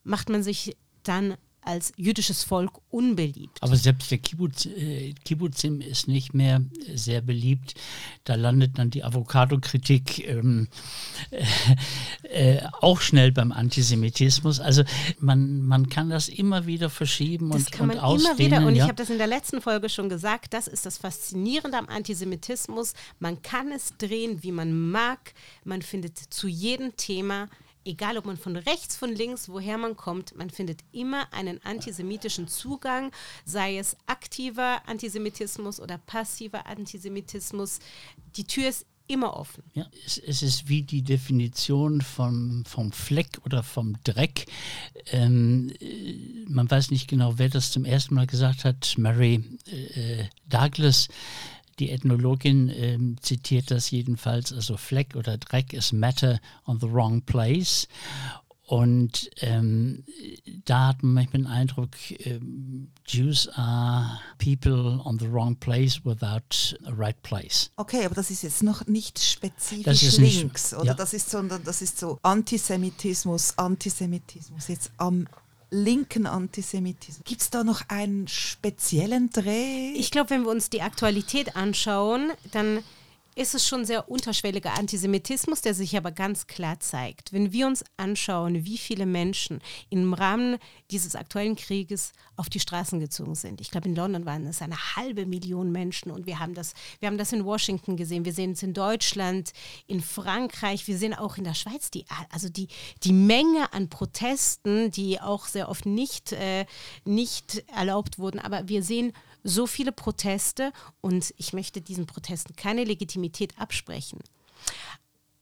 [0.05, 3.63] macht man sich dann als jüdisches Volk unbeliebt.
[3.63, 6.63] Aber selbst der Kibbutz, äh, Kibbutzim ist nicht mehr
[6.95, 7.75] sehr beliebt.
[8.25, 10.69] Da landet dann die Avocado-Kritik ähm,
[11.31, 14.59] äh, äh, auch schnell beim Antisemitismus.
[14.59, 14.83] Also
[15.21, 18.67] man, man kann das immer wieder verschieben das und, kann man und immer wieder.
[18.67, 18.85] Und ja?
[18.85, 20.53] ich habe das in der letzten Folge schon gesagt.
[20.55, 22.95] Das ist das Faszinierende am Antisemitismus.
[23.21, 25.33] Man kann es drehen, wie man mag.
[25.65, 27.49] Man findet zu jedem Thema
[27.85, 32.49] egal ob man von rechts, von links, woher man kommt, man findet immer einen antisemitischen
[32.49, 33.13] Zugang,
[33.45, 37.79] sei es aktiver Antisemitismus oder passiver Antisemitismus.
[38.37, 39.63] Die Tür ist immer offen.
[39.75, 44.47] Ja, es, es, ist wie die Definition vom, vom Fleck oder vom Dreck.
[45.07, 46.15] Ähm, äh,
[46.49, 48.95] man weiß nicht genau, wer das zum ersten Mal gesagt hat.
[48.97, 51.09] Mary äh, Douglas
[51.79, 57.23] die Ethnologin äh, zitiert das jedenfalls, also Fleck oder Dreck ist Matter on the wrong
[57.23, 57.89] place.
[58.65, 60.05] Und ähm,
[60.65, 66.75] da hat man manchmal den Eindruck, ähm, Jews are people on the wrong place without
[66.87, 67.71] a right place.
[67.77, 70.93] Okay, aber das ist jetzt noch nicht spezifisch links, nicht, oder?
[70.93, 70.95] Ja.
[70.95, 75.27] Das ist sondern das ist so Antisemitismus, Antisemitismus jetzt am
[75.73, 77.25] linken Antisemitismus.
[77.25, 79.93] Gibt es da noch einen speziellen Dreh?
[79.95, 82.85] Ich glaube, wenn wir uns die Aktualität anschauen, dann
[83.35, 87.33] ist es schon sehr unterschwelliger Antisemitismus, der sich aber ganz klar zeigt.
[87.33, 90.59] Wenn wir uns anschauen, wie viele Menschen im Rahmen
[90.91, 93.61] dieses aktuellen Krieges auf die Straßen gezogen sind.
[93.61, 97.09] Ich glaube, in London waren es eine halbe Million Menschen und wir haben das, wir
[97.09, 99.53] haben das in Washington gesehen, wir sehen es in Deutschland,
[99.87, 102.69] in Frankreich, wir sehen auch in der Schweiz die, also die,
[103.05, 106.67] die Menge an Protesten, die auch sehr oft nicht, äh,
[107.05, 112.85] nicht erlaubt wurden, aber wir sehen so viele Proteste und ich möchte diesen Protesten keine
[112.85, 114.21] Legitimität absprechen.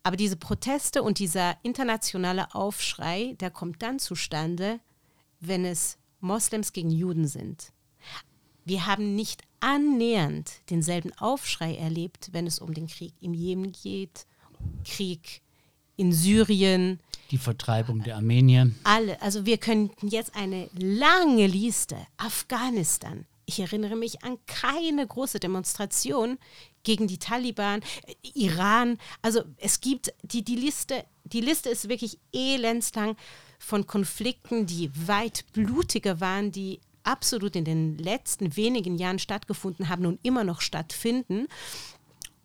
[0.02, 4.80] Aber diese Proteste und dieser internationale Aufschrei, der kommt dann zustande,
[5.40, 7.72] wenn es Moslems gegen Juden sind.
[8.64, 14.26] Wir haben nicht annähernd denselben Aufschrei erlebt, wenn es um den Krieg im Jemen geht,
[14.84, 15.42] Krieg
[15.96, 17.00] in Syrien.
[17.30, 18.70] Die Vertreibung der Armenier.
[18.84, 25.40] Alle, also wir könnten jetzt eine lange Liste, Afghanistan, ich erinnere mich an keine große
[25.40, 26.38] Demonstration
[26.84, 28.98] gegen die Taliban, äh, Iran.
[29.22, 33.16] Also es gibt die, die Liste, die Liste ist wirklich elendslang
[33.58, 40.06] von Konflikten, die weit blutiger waren, die absolut in den letzten wenigen Jahren stattgefunden haben
[40.06, 41.48] und immer noch stattfinden.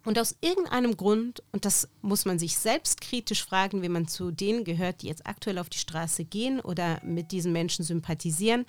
[0.06, 4.32] Und aus irgendeinem Grund, und das muss man sich selbst kritisch fragen, wenn man zu
[4.32, 8.66] denen gehört, die jetzt aktuell auf die Straße gehen oder mit diesen Menschen sympathisieren,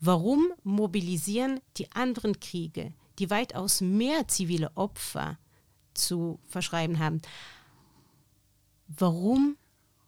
[0.00, 5.38] Warum mobilisieren die anderen Kriege, die weitaus mehr zivile Opfer
[5.94, 7.22] zu verschreiben haben?
[8.88, 9.56] Warum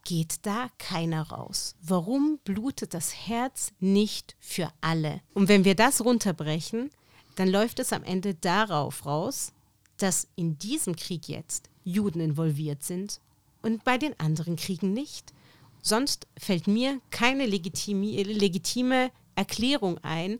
[0.03, 1.75] geht da keiner raus?
[1.81, 5.21] Warum blutet das Herz nicht für alle?
[5.33, 6.91] Und wenn wir das runterbrechen,
[7.35, 9.53] dann läuft es am Ende darauf raus,
[9.97, 13.19] dass in diesem Krieg jetzt Juden involviert sind
[13.61, 15.33] und bei den anderen Kriegen nicht.
[15.81, 20.39] Sonst fällt mir keine legitime, legitime Erklärung ein,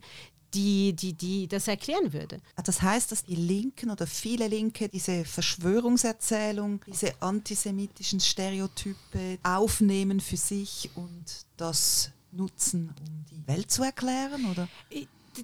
[0.54, 2.40] die, die, die das erklären würde.
[2.64, 10.36] Das heißt, dass die Linken oder viele Linke diese Verschwörungserzählung, diese antisemitischen Stereotype aufnehmen für
[10.36, 11.24] sich und
[11.56, 14.50] das nutzen, um die Welt zu erklären?
[14.50, 14.68] Oder?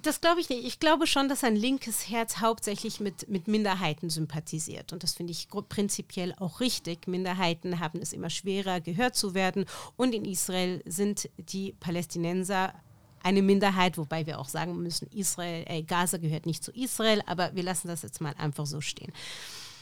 [0.03, 0.65] Das glaube ich nicht.
[0.65, 4.91] Ich glaube schon, dass ein linkes Herz hauptsächlich mit, mit Minderheiten sympathisiert.
[4.91, 7.07] Und das finde ich prinzipiell auch richtig.
[7.07, 9.65] Minderheiten haben es immer schwerer, gehört zu werden.
[9.95, 12.73] Und in Israel sind die Palästinenser
[13.27, 17.53] eine Minderheit, wobei wir auch sagen müssen, Israel, äh, Gaza gehört nicht zu Israel, aber
[17.53, 19.11] wir lassen das jetzt mal einfach so stehen.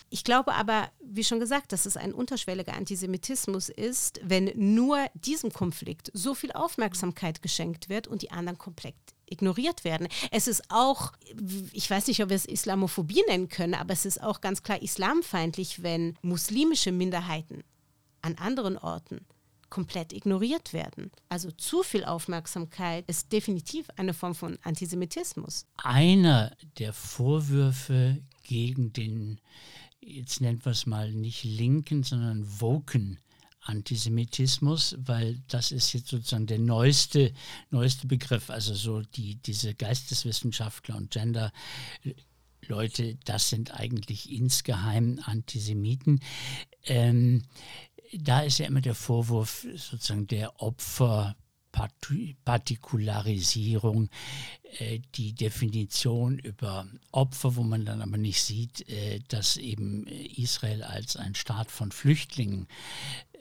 [0.10, 5.52] Ich glaube aber, wie schon gesagt, dass es ein unterschwelliger Antisemitismus ist, wenn nur diesem
[5.52, 8.96] Konflikt so viel Aufmerksamkeit geschenkt wird und die anderen komplett
[9.28, 10.08] ignoriert werden.
[10.32, 11.12] Es ist auch,
[11.72, 14.82] ich weiß nicht, ob wir es Islamophobie nennen können, aber es ist auch ganz klar
[14.82, 17.64] islamfeindlich, wenn muslimische Minderheiten
[18.22, 19.26] an anderen Orten
[19.76, 21.12] komplett ignoriert werden.
[21.28, 25.66] Also zu viel Aufmerksamkeit ist definitiv eine Form von Antisemitismus.
[25.76, 29.42] Einer der Vorwürfe gegen den,
[30.00, 33.20] jetzt nennen wir es mal nicht linken, sondern woken
[33.60, 37.34] Antisemitismus, weil das ist jetzt sozusagen der neueste,
[37.70, 41.52] neueste Begriff, also so die, diese Geisteswissenschaftler und Gender
[42.68, 46.22] Leute, das sind eigentlich insgeheim Antisemiten.
[46.86, 47.44] Ähm,
[48.14, 51.36] da ist ja immer der Vorwurf sozusagen der Opfer.
[52.46, 54.10] Partikularisierung,
[54.80, 60.84] äh, die Definition über Opfer, wo man dann aber nicht sieht, äh, dass eben Israel
[60.84, 62.70] als ein Staat von Flüchtlingen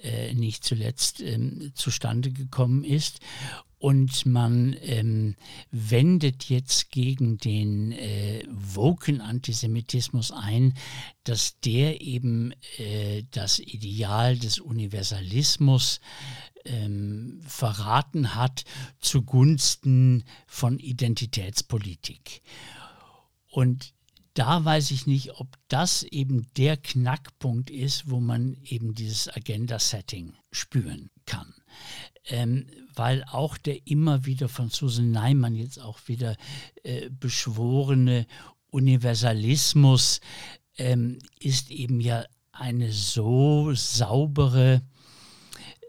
[0.02, 3.20] äh, nicht zuletzt ähm, zustande gekommen ist
[3.84, 5.36] und man ähm,
[5.70, 10.72] wendet jetzt gegen den äh, Woken-Antisemitismus ein,
[11.24, 16.00] dass der eben äh, das Ideal des Universalismus
[16.64, 18.64] ähm, verraten hat
[19.00, 22.40] zugunsten von Identitätspolitik.
[23.50, 23.92] Und
[24.32, 30.32] da weiß ich nicht, ob das eben der Knackpunkt ist, wo man eben dieses Agenda-Setting
[30.50, 31.52] spüren kann
[32.26, 36.36] ähm, weil auch der immer wieder von Susan Neimann jetzt auch wieder
[36.82, 38.26] äh, beschworene
[38.70, 40.20] Universalismus
[40.76, 44.82] ähm, ist eben ja eine so saubere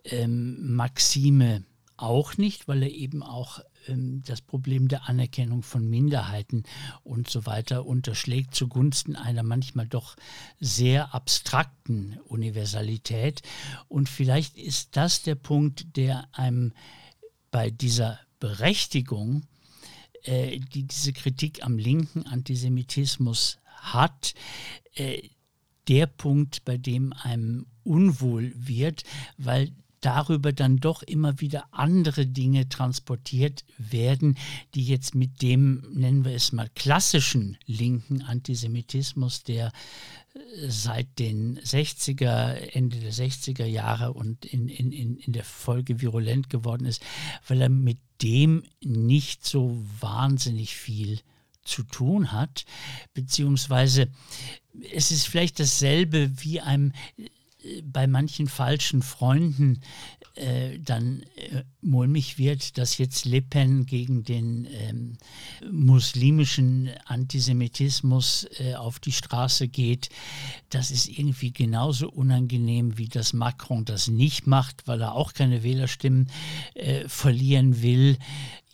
[0.04, 1.64] ähm, Maxime
[1.98, 6.64] auch nicht, weil er eben auch das Problem der Anerkennung von Minderheiten
[7.04, 10.16] und so weiter unterschlägt zugunsten einer manchmal doch
[10.60, 13.42] sehr abstrakten Universalität.
[13.88, 16.74] Und vielleicht ist das der Punkt, der einem
[17.52, 19.44] bei dieser Berechtigung,
[20.24, 24.34] äh, die diese Kritik am linken Antisemitismus hat,
[24.96, 25.30] äh,
[25.88, 29.04] der Punkt, bei dem einem unwohl wird,
[29.38, 29.72] weil
[30.06, 34.38] darüber dann doch immer wieder andere Dinge transportiert werden,
[34.76, 39.72] die jetzt mit dem, nennen wir es mal, klassischen linken Antisemitismus, der
[40.34, 46.50] äh, seit den 60er, Ende der 60er Jahre und in, in, in der Folge virulent
[46.52, 47.04] geworden ist,
[47.48, 51.20] weil er mit dem nicht so wahnsinnig viel
[51.64, 52.66] zu tun hat,
[53.16, 54.10] beziehungsweise
[54.94, 56.94] es ist vielleicht dasselbe wie einem
[57.84, 59.82] bei manchen falschen Freunden
[60.36, 65.18] äh, dann äh, mulmig wird, dass jetzt Le Pen gegen den ähm,
[65.72, 70.10] muslimischen Antisemitismus äh, auf die Straße geht.
[70.70, 75.64] Das ist irgendwie genauso unangenehm, wie dass Macron das nicht macht, weil er auch keine
[75.64, 76.28] Wählerstimmen
[76.74, 78.18] äh, verlieren will.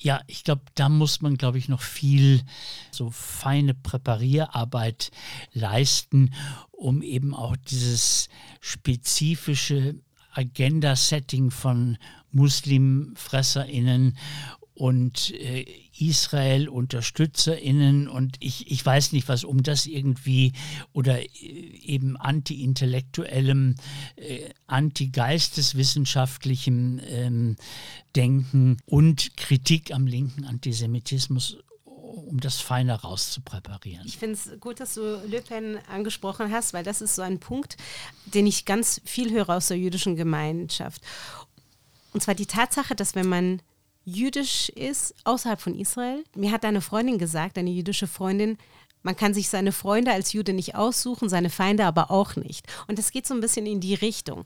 [0.03, 2.41] Ja, ich glaube, da muss man, glaube ich, noch viel
[2.89, 5.11] so feine Präparierarbeit
[5.53, 6.33] leisten,
[6.71, 8.27] um eben auch dieses
[8.61, 9.95] spezifische
[10.33, 11.99] Agenda-Setting von
[12.31, 14.17] MuslimfresserInnen
[14.73, 15.65] und äh,
[16.01, 20.53] Israel-UnterstützerInnen und ich, ich weiß nicht was, um das irgendwie
[20.93, 23.75] oder äh, eben anti-intellektuellem,
[24.15, 27.57] äh, anti-geisteswissenschaftlichem ähm,
[28.15, 31.57] Denken und Kritik am linken Antisemitismus
[32.31, 34.05] um das feiner rauszupräparieren.
[34.05, 37.39] Ich finde es gut, dass du Le Pen angesprochen hast, weil das ist so ein
[37.39, 37.77] Punkt,
[38.25, 41.01] den ich ganz viel höre aus der jüdischen Gemeinschaft.
[42.13, 43.61] Und zwar die Tatsache, dass wenn man
[44.03, 48.57] jüdisch ist außerhalb von Israel, mir hat eine Freundin gesagt, eine jüdische Freundin,
[49.03, 52.65] man kann sich seine Freunde als Jude nicht aussuchen, seine Feinde aber auch nicht.
[52.87, 54.45] Und das geht so ein bisschen in die Richtung.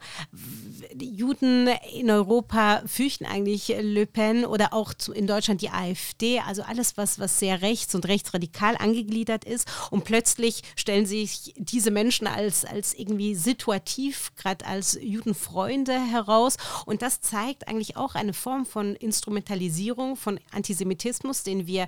[0.98, 6.98] Juden in Europa fürchten eigentlich Le Pen oder auch in Deutschland die AfD, also alles,
[6.98, 9.68] was, was sehr rechts und rechtsradikal angegliedert ist.
[9.92, 16.58] Und plötzlich stellen sich diese Menschen als, als irgendwie situativ, gerade als Judenfreunde heraus.
[16.86, 21.88] Und das zeigt eigentlich auch eine Form von Instrumentalisierung von Antisemitismus, den wir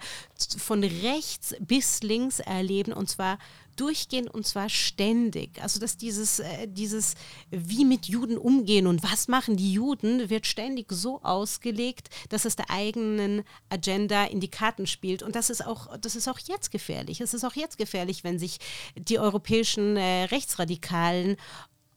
[0.58, 3.40] von rechts bis links erleben erleben und zwar
[3.76, 5.62] durchgehend und zwar ständig.
[5.62, 7.16] Also dass dieses, äh, dieses
[7.50, 12.56] wie mit Juden umgehen und was machen die Juden, wird ständig so ausgelegt, dass es
[12.56, 15.24] der eigenen Agenda in die Karten spielt.
[15.24, 17.22] Und das ist auch, das ist auch jetzt gefährlich.
[17.22, 18.58] Es ist auch jetzt gefährlich, wenn sich
[18.96, 21.38] die europäischen äh, Rechtsradikalen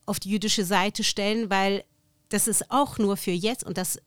[0.07, 1.85] auf die jüdische Seite stellen, weil
[2.29, 3.99] das ist auch nur für jetzt und das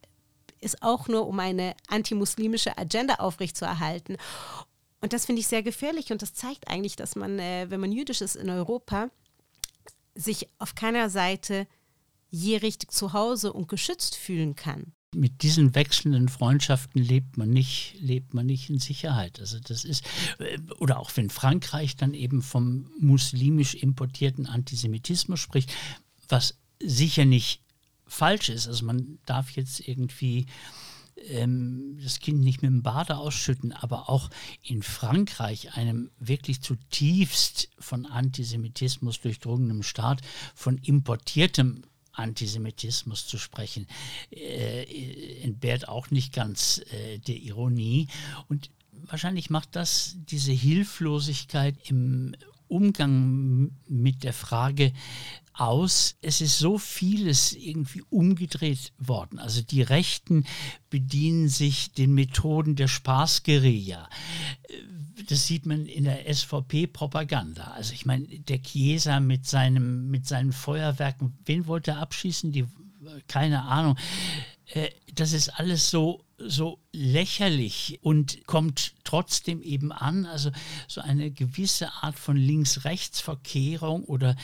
[0.64, 4.18] ist auch nur, um eine antimuslimische Agenda aufrechtzuerhalten.
[5.04, 7.92] Und das finde ich sehr gefährlich und das zeigt eigentlich, dass man, äh, wenn man
[7.92, 9.10] jüdisch ist in Europa,
[10.16, 11.68] sich auf keiner Seite
[12.30, 14.94] je richtig zu Hause und geschützt fühlen kann.
[15.14, 19.42] Mit diesen wechselnden Freundschaften lebt man nicht, lebt man nicht in Sicherheit.
[19.42, 20.06] Also das ist,
[20.40, 25.74] äh, oder auch wenn Frankreich dann eben vom muslimisch importierten Antisemitismus spricht,
[26.30, 27.62] was sicher nicht
[28.08, 28.70] falsch ist.
[28.70, 30.46] Also man darf jetzt irgendwie
[31.30, 34.30] ähm, das Kind nicht mit dem Bade ausschütten, aber auch
[34.62, 40.22] in Frankreich, einem wirklich zutiefst von Antisemitismus durchdrungenem Staat,
[40.56, 43.88] von importiertem Antisemitismus zu sprechen,
[44.32, 48.08] äh, entbehrt auch nicht ganz äh, der Ironie.
[48.48, 52.36] Und wahrscheinlich macht das diese Hilflosigkeit im
[52.74, 54.92] Umgang mit der Frage
[55.54, 59.38] aus, es ist so vieles irgendwie umgedreht worden.
[59.40, 60.46] Also die Rechten
[60.90, 64.10] bedienen sich den Methoden der Spaßguerilla.
[65.30, 67.66] Das sieht man in der SVP-Propaganda.
[67.76, 72.52] Also ich meine, der Chiesa mit, seinem, mit seinen Feuerwerken, wen wollte er abschießen?
[72.52, 72.66] Die,
[73.28, 73.98] keine Ahnung.
[74.66, 80.26] Äh, das ist alles so so lächerlich und kommt trotzdem eben an.
[80.26, 80.50] Also
[80.88, 84.38] so eine gewisse Art von Links-Rechts-Verkehrung oder,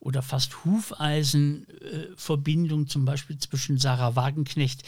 [0.00, 4.82] oder fast Hufeisenverbindung, äh, zum Beispiel zwischen Sarah Wagenknecht,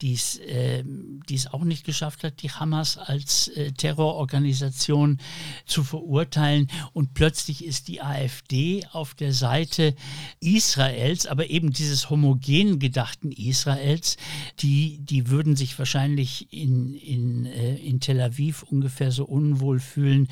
[0.00, 0.16] die
[0.46, 0.84] äh,
[1.30, 5.18] es auch nicht geschafft hat, die Hamas als äh, Terrororganisation
[5.66, 6.68] zu verurteilen.
[6.92, 9.96] Und plötzlich ist die AfD auf der Seite
[10.40, 14.16] Israels, aber eben dieses homogen gedachten Israels,
[14.60, 19.80] die, die würden sich wahrscheinlich wahrscheinlich in, in, äh, in Tel Aviv ungefähr so unwohl
[19.80, 20.28] fühlen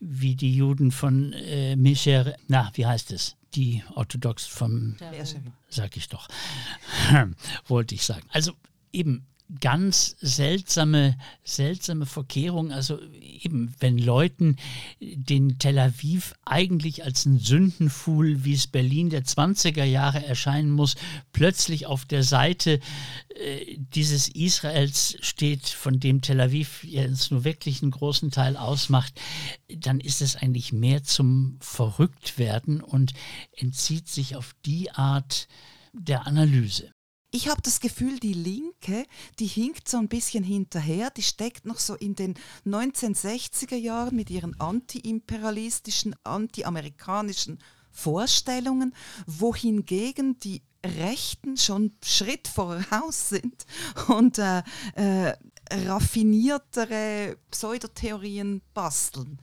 [0.00, 3.36] wie die Juden von äh, Mischer, na, wie heißt es?
[3.54, 4.96] Die Orthodox vom,
[5.68, 6.26] sag ich doch,
[7.68, 8.26] wollte ich sagen.
[8.30, 8.54] Also
[8.92, 9.24] eben
[9.60, 12.72] ganz seltsame, seltsame Verkehrung.
[12.72, 14.56] Also eben, wenn Leuten
[15.00, 20.96] den Tel Aviv eigentlich als ein Sündenfuhl, wie es Berlin der 20er Jahre erscheinen muss,
[21.32, 22.80] plötzlich auf der Seite
[23.28, 29.20] äh, dieses Israels steht, von dem Tel Aviv jetzt nur wirklich einen großen Teil ausmacht,
[29.68, 33.12] dann ist es eigentlich mehr zum Verrücktwerden und
[33.56, 35.48] entzieht sich auf die Art
[35.92, 36.93] der Analyse.
[37.34, 39.06] Ich habe das Gefühl, die Linke,
[39.40, 44.30] die hinkt so ein bisschen hinterher, die steckt noch so in den 1960er Jahren mit
[44.30, 47.58] ihren antiimperialistischen, antiamerikanischen
[47.90, 48.94] Vorstellungen,
[49.26, 53.66] wohingegen die Rechten schon Schritt voraus sind
[54.06, 54.62] und äh,
[54.94, 55.34] äh,
[55.72, 59.40] raffiniertere Pseudotheorien basteln.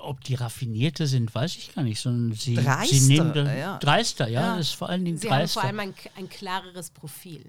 [0.00, 3.78] Ob die raffinierter sind, weiß ich gar nicht, sondern sie, Dreister, sie nehmen da, ja.
[3.78, 4.56] dreister, ja, Ja.
[4.56, 5.60] das ist vor allen Dingen Sie haben dreister.
[5.60, 7.44] vor allem ein, ein klareres Profil.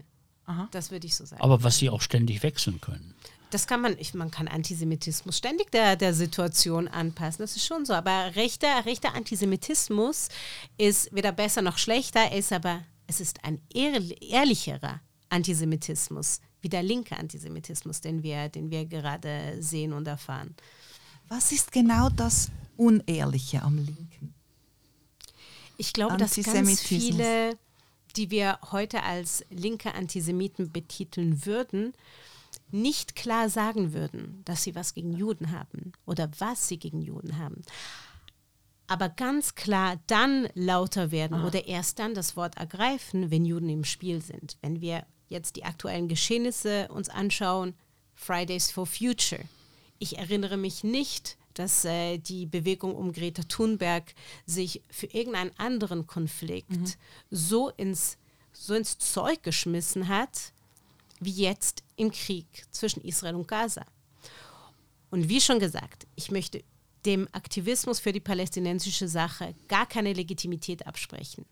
[0.71, 1.41] Das würde ich so sagen.
[1.41, 3.13] aber was sie auch ständig wechseln können.
[3.51, 7.85] Das kann man, ich, man kann Antisemitismus ständig der, der Situation anpassen, das ist schon
[7.85, 7.93] so.
[7.93, 10.27] Aber rechter, rechter Antisemitismus
[10.77, 16.83] ist weder besser noch schlechter, ist aber, es ist ein ehrl- ehrlicherer Antisemitismus, wie der
[16.83, 20.55] linke Antisemitismus, den wir, den wir gerade sehen und erfahren.
[21.35, 24.35] Was ist genau das Unehrliche am Linken?
[25.77, 27.57] Ich glaube, dass ganz viele,
[28.15, 31.93] die wir heute als linke Antisemiten betiteln würden,
[32.69, 37.39] nicht klar sagen würden, dass sie was gegen Juden haben oder was sie gegen Juden
[37.39, 37.63] haben.
[38.85, 43.85] Aber ganz klar dann lauter werden oder erst dann das Wort ergreifen, wenn Juden im
[43.85, 44.57] Spiel sind.
[44.61, 47.73] Wenn wir jetzt die aktuellen Geschehnisse uns anschauen,
[48.13, 49.41] Fridays for Future.
[50.03, 54.13] Ich erinnere mich nicht, dass äh, die Bewegung um Greta Thunberg
[54.45, 56.97] sich für irgendeinen anderen Konflikt
[57.31, 58.17] so, ins,
[58.51, 60.51] so ins Zeug geschmissen hat,
[61.21, 63.85] wie jetzt im Krieg zwischen Israel und Gaza.
[65.09, 66.65] Und wie schon gesagt, ich möchte
[67.05, 71.45] dem Aktivismus für die palästinensische Sache gar keine Legitimität absprechen.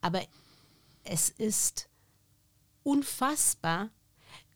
[0.00, 0.22] Aber
[1.02, 1.88] es ist
[2.84, 3.90] unfassbar,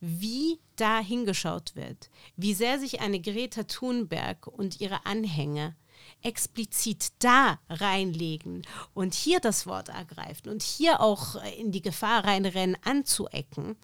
[0.00, 5.74] wie da hingeschaut wird, wie sehr sich eine Greta Thunberg und ihre Anhänger
[6.22, 8.62] explizit da reinlegen
[8.94, 13.76] und hier das Wort ergreifen und hier auch in die Gefahr reinrennen, anzuecken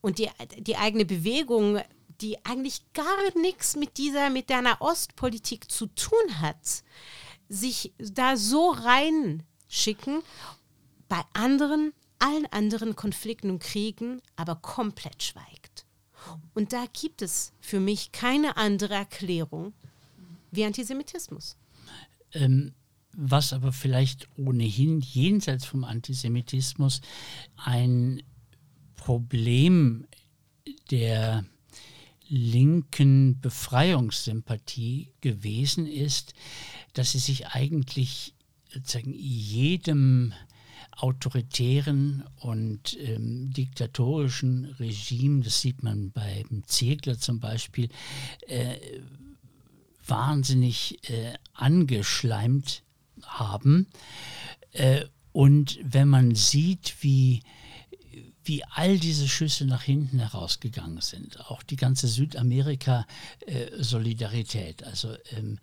[0.00, 1.80] und die, die eigene Bewegung,
[2.20, 6.84] die eigentlich gar nichts mit dieser, mit der Nahostpolitik zu tun hat,
[7.48, 10.22] sich da so reinschicken,
[11.08, 11.92] bei anderen,
[12.24, 15.84] allen anderen Konflikten und Kriegen aber komplett schweigt.
[16.54, 19.74] Und da gibt es für mich keine andere Erklärung
[20.50, 21.56] wie Antisemitismus.
[22.32, 22.72] Ähm,
[23.12, 27.02] was aber vielleicht ohnehin jenseits vom Antisemitismus
[27.56, 28.22] ein
[28.96, 30.06] Problem
[30.90, 31.44] der
[32.26, 36.32] linken Befreiungssympathie gewesen ist,
[36.94, 38.34] dass sie sich eigentlich
[39.04, 40.32] jedem
[40.96, 47.88] autoritären und ähm, diktatorischen Regime, das sieht man beim Ziegler zum Beispiel,
[48.46, 48.76] äh,
[50.06, 52.82] wahnsinnig äh, angeschleimt
[53.22, 53.86] haben.
[54.72, 57.40] Äh, und wenn man sieht, wie,
[58.44, 65.58] wie all diese Schüsse nach hinten herausgegangen sind, auch die ganze Südamerika-Solidarität, also ähm,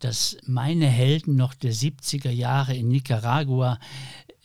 [0.00, 3.78] dass meine Helden noch der 70er Jahre in Nicaragua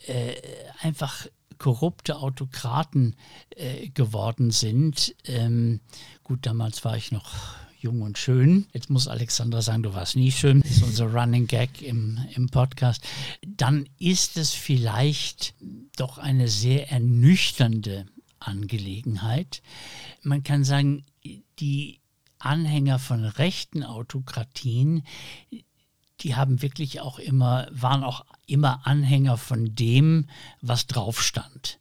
[0.07, 0.35] äh,
[0.81, 1.27] einfach
[1.57, 3.15] korrupte Autokraten
[3.55, 5.15] äh, geworden sind.
[5.25, 5.81] Ähm,
[6.23, 7.33] gut, damals war ich noch
[7.79, 8.67] jung und schön.
[8.73, 10.61] Jetzt muss Alexandra sagen, du warst nie schön.
[10.61, 13.03] Das ist unser Running Gag im, im Podcast.
[13.45, 15.53] Dann ist es vielleicht
[15.95, 18.05] doch eine sehr ernüchternde
[18.39, 19.61] Angelegenheit.
[20.21, 21.05] Man kann sagen,
[21.59, 21.99] die
[22.39, 25.03] Anhänger von rechten Autokratien,
[26.21, 30.27] die haben wirklich auch immer, waren auch immer Anhänger von dem,
[30.61, 31.79] was drauf stand.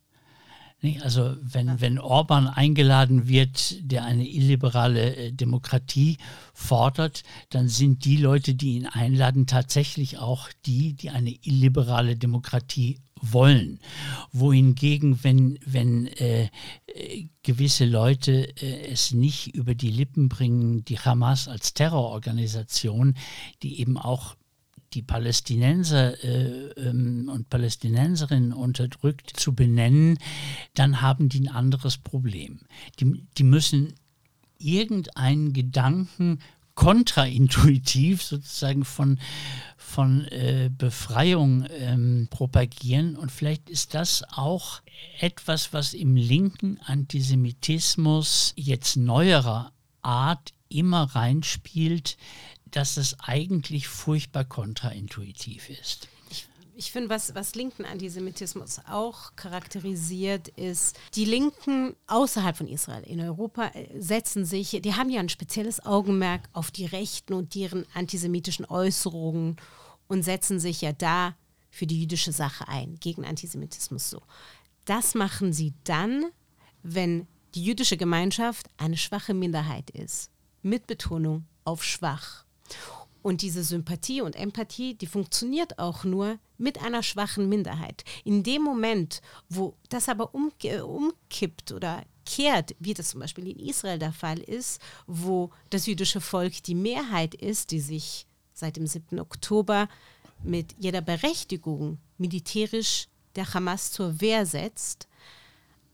[1.03, 6.18] Also wenn, wenn Orban eingeladen wird, der eine illiberale äh, Demokratie
[6.55, 13.01] fordert, dann sind die Leute, die ihn einladen, tatsächlich auch die, die eine illiberale Demokratie
[13.21, 13.81] wollen.
[14.33, 16.49] Wohingegen, wenn, wenn äh,
[16.87, 23.14] äh, gewisse Leute äh, es nicht über die Lippen bringen, die Hamas als Terrororganisation,
[23.62, 24.37] die eben auch
[24.95, 30.19] die Palästinenser äh, ähm, und Palästinenserinnen unterdrückt, zu benennen,
[30.75, 32.61] dann haben die ein anderes Problem.
[32.99, 33.95] Die, die müssen
[34.59, 36.41] irgendeinen Gedanken
[36.79, 39.18] kontraintuitiv sozusagen von,
[39.76, 43.16] von äh, Befreiung ähm, propagieren.
[43.16, 44.81] Und vielleicht ist das auch
[45.18, 49.72] etwas, was im linken Antisemitismus jetzt neuerer
[50.03, 52.16] Art immer reinspielt,
[52.70, 56.07] dass es eigentlich furchtbar kontraintuitiv ist.
[56.79, 63.20] Ich finde, was, was linken Antisemitismus auch charakterisiert, ist, die Linken außerhalb von Israel in
[63.20, 67.85] Europa äh, setzen sich, die haben ja ein spezielles Augenmerk auf die Rechten und deren
[67.95, 69.57] antisemitischen Äußerungen
[70.07, 71.35] und setzen sich ja da
[71.68, 74.22] für die jüdische Sache ein, gegen Antisemitismus so.
[74.85, 76.26] das machen sie dann,
[76.85, 77.26] wenn
[77.57, 80.31] die jüdische Gemeinschaft eine schwache Minderheit ist.
[80.62, 82.45] Mit Betonung auf schwach.
[83.23, 88.05] Und diese Sympathie und Empathie, die funktioniert auch nur mit einer schwachen Minderheit.
[88.25, 93.99] In dem Moment, wo das aber umkippt oder kehrt, wie das zum Beispiel in Israel
[93.99, 99.19] der Fall ist, wo das jüdische Volk die Mehrheit ist, die sich seit dem 7.
[99.19, 99.89] Oktober
[100.43, 105.09] mit jeder Berechtigung militärisch der Hamas zur Wehr setzt,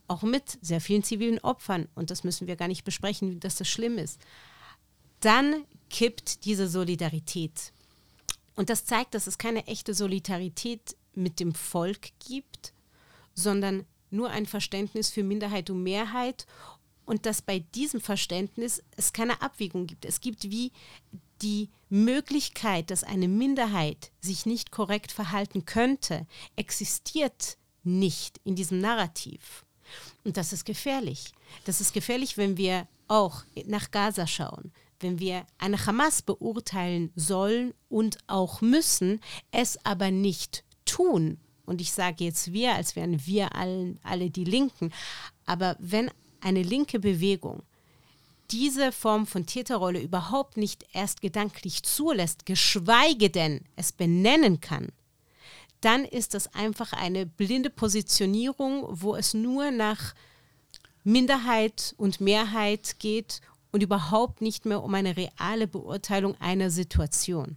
[0.08, 3.68] auch mit sehr vielen zivilen Opfern, und das müssen wir gar nicht besprechen, dass das
[3.68, 4.20] schlimm ist,
[5.20, 5.64] dann
[5.94, 7.72] kippt diese Solidarität.
[8.56, 12.72] Und das zeigt, dass es keine echte Solidarität mit dem Volk gibt,
[13.32, 16.46] sondern nur ein Verständnis für Minderheit und Mehrheit
[17.04, 20.04] und dass bei diesem Verständnis es keine Abwägung gibt.
[20.04, 20.72] Es gibt wie
[21.42, 26.26] die Möglichkeit, dass eine Minderheit sich nicht korrekt verhalten könnte,
[26.56, 29.64] existiert nicht in diesem Narrativ.
[30.24, 31.30] Und das ist gefährlich.
[31.66, 37.74] Das ist gefährlich, wenn wir auch nach Gaza schauen, wenn wir eine Hamas beurteilen sollen
[37.88, 39.20] und auch müssen,
[39.50, 41.38] es aber nicht tun.
[41.66, 44.92] Und ich sage jetzt wir, als wären wir allen, alle die Linken.
[45.46, 47.62] Aber wenn eine linke Bewegung
[48.50, 54.88] diese Form von Täterrolle überhaupt nicht erst gedanklich zulässt, geschweige denn es benennen kann,
[55.80, 60.14] dann ist das einfach eine blinde Positionierung, wo es nur nach
[61.04, 63.40] Minderheit und Mehrheit geht
[63.74, 67.56] und überhaupt nicht mehr um eine reale Beurteilung einer Situation.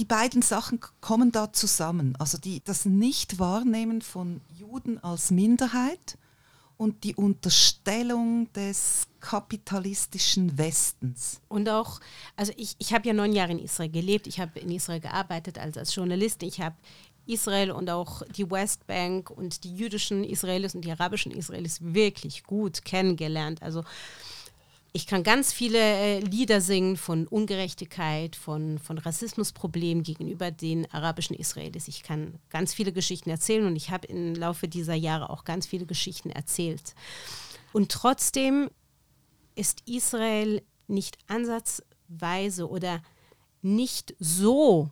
[0.00, 2.16] Die beiden Sachen kommen da zusammen.
[2.18, 6.16] Also die, das Nichtwahrnehmen von Juden als Minderheit
[6.78, 11.42] und die Unterstellung des kapitalistischen Westens.
[11.48, 12.00] Und auch,
[12.34, 15.58] also ich, ich habe ja neun Jahre in Israel gelebt, ich habe in Israel gearbeitet
[15.58, 16.76] also als Journalistin, ich habe
[17.26, 22.86] Israel und auch die Westbank und die jüdischen Israelis und die arabischen Israelis wirklich gut
[22.86, 23.62] kennengelernt.
[23.62, 23.84] Also
[24.96, 31.36] ich kann ganz viele äh, Lieder singen von Ungerechtigkeit, von, von Rassismusproblemen gegenüber den arabischen
[31.36, 31.86] Israelis.
[31.86, 35.66] Ich kann ganz viele Geschichten erzählen und ich habe im Laufe dieser Jahre auch ganz
[35.66, 36.94] viele Geschichten erzählt.
[37.74, 38.70] Und trotzdem
[39.54, 43.02] ist Israel nicht ansatzweise oder
[43.60, 44.88] nicht so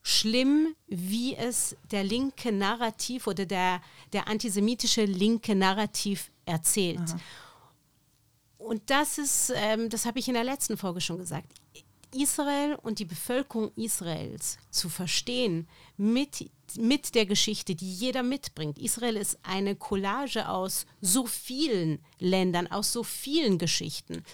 [0.00, 3.82] schlimm, wie es der linke Narrativ oder der,
[4.14, 7.00] der antisemitische linke Narrativ erzählt.
[7.00, 7.20] Aha.
[8.64, 11.52] Und das ist, ähm, das habe ich in der letzten Folge schon gesagt.
[12.14, 18.78] Israel und die Bevölkerung Israels zu verstehen mit, mit der Geschichte, die jeder mitbringt.
[18.78, 24.24] Israel ist eine Collage aus so vielen Ländern, aus so vielen Geschichten.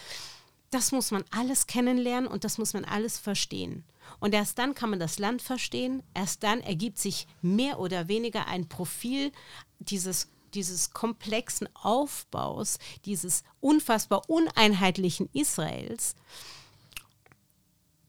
[0.71, 3.83] Das muss man alles kennenlernen und das muss man alles verstehen.
[4.21, 8.47] Und erst dann kann man das Land verstehen, erst dann ergibt sich mehr oder weniger
[8.47, 9.33] ein Profil
[9.79, 16.15] dieses dieses komplexen Aufbaus, dieses unfassbar uneinheitlichen Israels.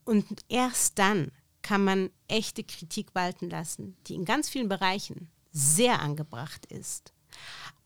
[0.06, 1.32] Und erst dann
[1.62, 7.14] kann man echte Kritik walten lassen, die in ganz vielen Bereichen sehr angebracht ist.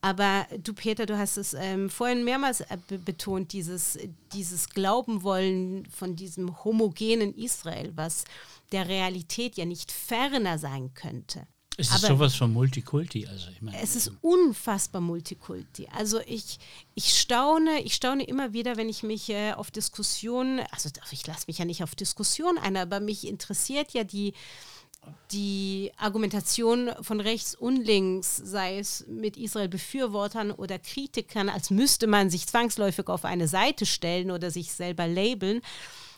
[0.02, 3.98] Aber du, Peter, du hast es ähm, vorhin mehrmals äh, betont, dieses,
[4.34, 8.26] dieses Glauben wollen von diesem homogenen Israel, was
[8.72, 11.48] der Realität ja nicht ferner sein könnte.
[11.78, 13.28] Es ist Aber sowas von Multikulti.
[13.28, 15.88] Also ich meine, es ist unfassbar Multikulti.
[15.92, 16.58] Also ich,
[16.94, 21.46] ich staune, ich staune immer wieder, wenn ich mich äh, auf Diskussionen, also ich lasse
[21.48, 24.34] mich ja nicht auf Diskussionen ein, aber mich interessiert ja die,
[25.32, 32.30] die Argumentation von rechts und links, sei es mit Israel-Befürwortern oder Kritikern, als müsste man
[32.30, 35.62] sich zwangsläufig auf eine Seite stellen oder sich selber labeln.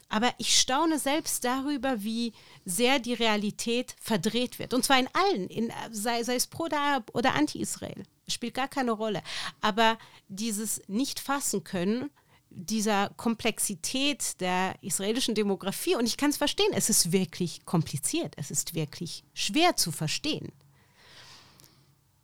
[0.09, 2.33] Aber ich staune selbst darüber, wie
[2.63, 4.73] sehr die Realität verdreht wird.
[4.73, 6.65] Und zwar in allen, in, sei, sei es pro
[7.13, 8.03] oder, anti-Israel.
[8.27, 9.21] Spielt gar keine Rolle.
[9.61, 9.97] Aber
[10.27, 12.09] dieses Nicht-Fassen können,
[12.49, 15.95] dieser Komplexität der israelischen Demografie.
[15.95, 20.51] Und ich kann es verstehen, es ist wirklich kompliziert, es ist wirklich schwer zu verstehen.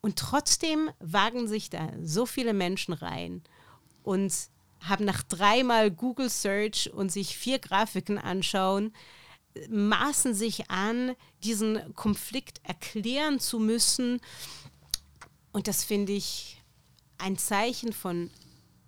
[0.02, 3.42] Und trotzdem wagen sich da so viele Menschen rein
[4.04, 4.34] und
[4.84, 8.94] haben nach dreimal Google Search und sich vier Grafiken anschauen,
[9.70, 11.14] maßen sich an,
[11.44, 14.20] diesen Konflikt erklären zu müssen.
[15.52, 16.62] Und das finde ich
[17.18, 18.30] ein Zeichen von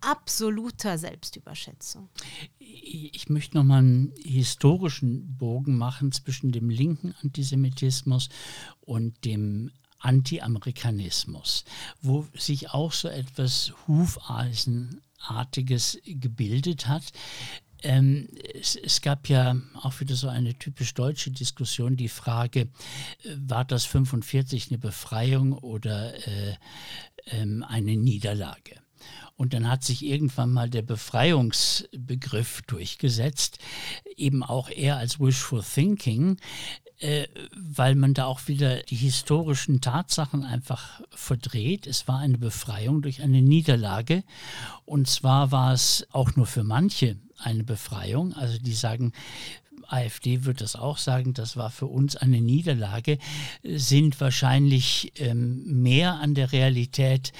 [0.01, 2.09] absoluter Selbstüberschätzung.
[2.59, 8.29] Ich möchte nochmal einen historischen Bogen machen zwischen dem linken Antisemitismus
[8.81, 11.65] und dem Anti-Amerikanismus,
[12.01, 13.73] wo sich auch so etwas
[15.25, 17.11] Hufeisenartiges gebildet hat.
[17.83, 22.67] Ähm, es, es, gab ja auch wieder so eine typisch deutsche Diskussion, die Frage, äh,
[23.37, 26.55] war das 45 eine Befreiung oder äh,
[27.27, 28.84] ähm, eine Niederlage.
[29.37, 33.59] Und dann hat sich irgendwann mal der Befreiungsbegriff durchgesetzt,
[34.15, 36.37] eben auch eher als Wishful Thinking,
[36.99, 41.87] äh, weil man da auch wieder die historischen Tatsachen einfach verdreht.
[41.87, 44.23] Es war eine Befreiung durch eine Niederlage.
[44.85, 48.33] Und zwar war es auch nur für manche eine Befreiung.
[48.33, 49.11] Also die sagen,
[49.87, 53.17] AfD wird das auch sagen, das war für uns eine Niederlage,
[53.63, 57.31] sind wahrscheinlich ähm, mehr an der Realität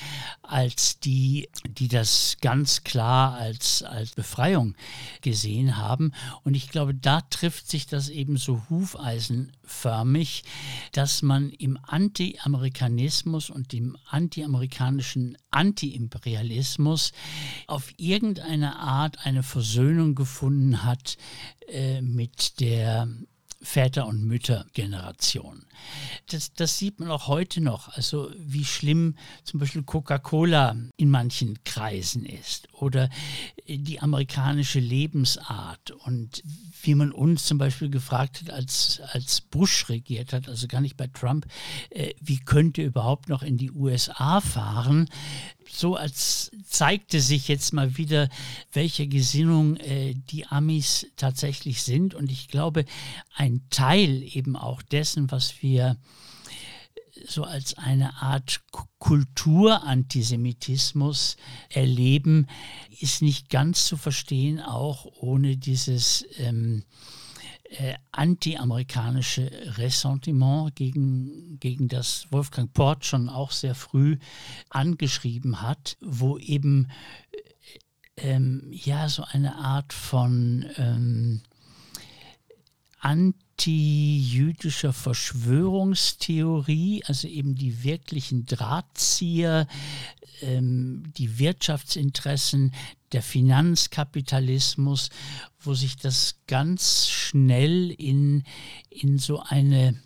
[0.42, 4.76] als die, die das ganz klar als, als Befreiung
[5.22, 6.12] gesehen haben.
[6.44, 10.44] Und ich glaube, da trifft sich das eben so hufeisenförmig,
[10.92, 17.12] dass man im Anti-Amerikanismus und dem anti-amerikanischen Anti-Imperialismus
[17.68, 21.18] auf irgendeine Art eine Versöhnung gefunden hat
[21.68, 23.08] äh, mit der
[23.62, 25.66] Väter- und Müttergeneration.
[26.28, 31.64] Das, das sieht man auch heute noch, also wie schlimm zum Beispiel Coca-Cola in manchen
[31.64, 33.10] Kreisen ist oder
[33.68, 36.44] die amerikanische Lebensart und
[36.82, 40.98] wie man uns zum Beispiel gefragt hat, als, als Bush regiert hat, also gar nicht
[40.98, 41.48] bei Trump,
[41.90, 45.10] äh, wie könnte überhaupt noch in die USA fahren?
[45.68, 48.30] so als zeigte sich jetzt mal wieder,
[48.72, 52.14] welche Gesinnung äh, die Amis tatsächlich sind.
[52.14, 52.86] Und ich glaube,
[53.36, 55.98] ein Teil eben auch dessen, was wir
[57.28, 58.62] so als eine Art
[59.00, 61.36] Kulturantisemitismus
[61.70, 62.48] erleben,
[63.00, 66.86] ist nicht ganz zu verstehen, auch ohne dieses ähm,
[67.66, 74.18] äh, anti-amerikanische Ressentiment, gegen, gegen das Wolfgang Port schon auch sehr früh
[74.70, 76.90] angeschrieben hat, wo eben
[78.18, 81.42] äh, ähm, ja so eine Art von ähm,
[83.56, 89.68] anti-jüdischer Verschwörungstheorie, also eben die wirklichen Drahtzieher,
[90.42, 92.76] ähm, die Wirtschaftsinteressen,
[93.14, 95.10] der Finanzkapitalismus,
[95.60, 98.44] wo sich das ganz schnell in,
[98.90, 100.02] in so eine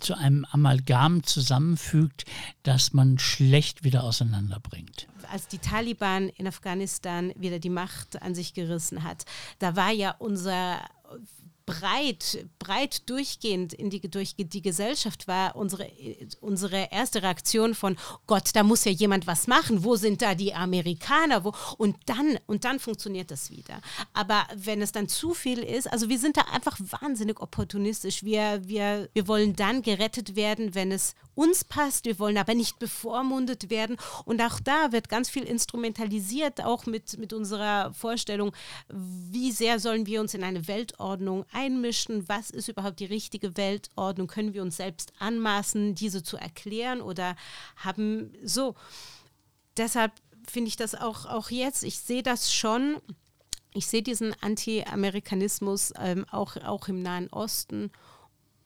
[0.00, 2.24] zu einem Amalgam zusammenfügt,
[2.64, 5.06] das man schlecht wieder auseinanderbringt.
[5.30, 9.24] Als die Taliban in Afghanistan wieder die Macht an sich gerissen hat,
[9.60, 10.80] da war ja unser
[11.68, 15.86] breit, breit durchgehend in die, durch die Gesellschaft war unsere,
[16.40, 19.84] unsere erste Reaktion von Gott, da muss ja jemand was machen.
[19.84, 21.44] Wo sind da die Amerikaner?
[21.44, 21.52] Wo?
[21.76, 23.82] Und dann, und dann funktioniert das wieder.
[24.14, 28.24] Aber wenn es dann zu viel ist, also wir sind da einfach wahnsinnig opportunistisch.
[28.24, 32.06] Wir, wir, wir wollen dann gerettet werden, wenn es uns passt.
[32.06, 33.96] Wir wollen aber nicht bevormundet werden.
[34.24, 38.52] Und auch da wird ganz viel instrumentalisiert, auch mit, mit unserer Vorstellung,
[38.88, 42.28] wie sehr sollen wir uns in eine Weltordnung einmischen?
[42.28, 44.28] Was ist überhaupt die richtige Weltordnung?
[44.28, 47.36] Können wir uns selbst anmaßen, diese zu erklären oder
[47.76, 48.74] haben so?
[49.76, 50.12] Deshalb
[50.48, 53.00] finde ich das auch, auch jetzt, ich sehe das schon,
[53.74, 57.90] ich sehe diesen Anti-Amerikanismus ähm, auch, auch im Nahen Osten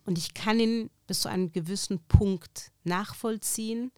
[0.04, 3.90] und ich kann ihn bis zu einem gewissen Punkt nachvollziehen,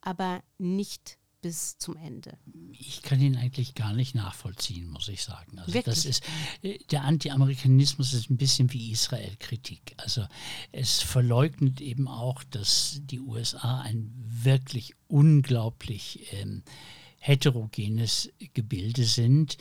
[0.00, 2.38] aber nicht bis zum Ende.
[2.72, 5.58] Ich kann ihn eigentlich gar nicht nachvollziehen, muss ich sagen.
[5.58, 5.94] Also Wirklich?
[5.94, 6.24] das ist
[6.62, 9.94] äh, der Anti-Amerikanismus ist ein bisschen wie Israel-Kritik.
[9.98, 10.24] Also
[10.70, 16.62] es verleugnet eben auch, dass die USA ein wirklich unglaublich ähm,
[17.18, 19.56] heterogenes Gebilde sind.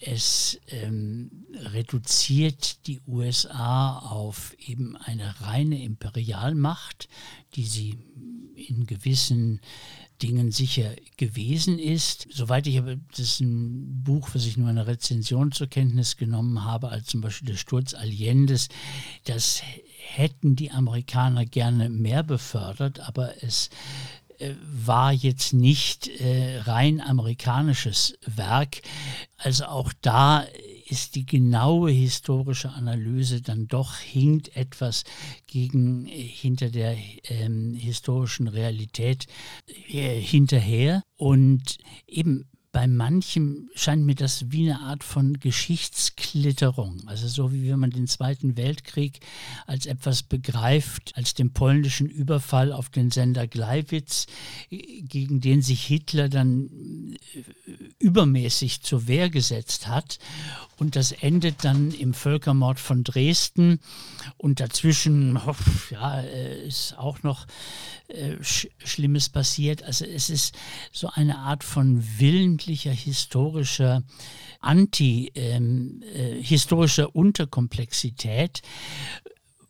[0.00, 7.08] Es ähm, reduziert die USA auf eben eine reine Imperialmacht,
[7.54, 7.98] die sie
[8.54, 9.60] in gewissen
[10.22, 12.28] Dingen sicher gewesen ist.
[12.30, 16.64] Soweit ich aber, das ist ein Buch, was ich nur eine Rezension zur Kenntnis genommen
[16.64, 18.68] habe, als zum Beispiel der Sturz Allendes,
[19.24, 19.62] das
[19.98, 23.70] hätten die Amerikaner gerne mehr befördert, aber es
[24.84, 28.82] war jetzt nicht äh, rein amerikanisches Werk.
[29.36, 30.46] Also auch da
[30.88, 35.04] ist die genaue historische Analyse dann doch hinkt etwas
[35.46, 39.26] gegen äh, hinter der ähm, historischen Realität
[39.88, 41.02] äh, hinterher.
[41.16, 47.70] Und eben bei manchem scheint mir das wie eine Art von Geschichtsklitterung, also so wie
[47.70, 49.20] wenn man den Zweiten Weltkrieg
[49.66, 54.26] als etwas begreift, als den polnischen Überfall auf den Sender Gleiwitz,
[54.70, 60.18] gegen den sich Hitler dann äh, übermäßig zur Wehr gesetzt hat.
[60.82, 63.78] Und das endet dann im Völkermord von Dresden.
[64.36, 65.38] Und dazwischen
[65.90, 67.46] ja, äh, ist auch noch
[68.08, 69.84] äh, Schlimmes passiert.
[69.84, 70.56] Also es ist
[70.90, 74.02] so eine Art von willentlicher historischer
[74.58, 78.62] Anti, ähm, äh, historischer Unterkomplexität,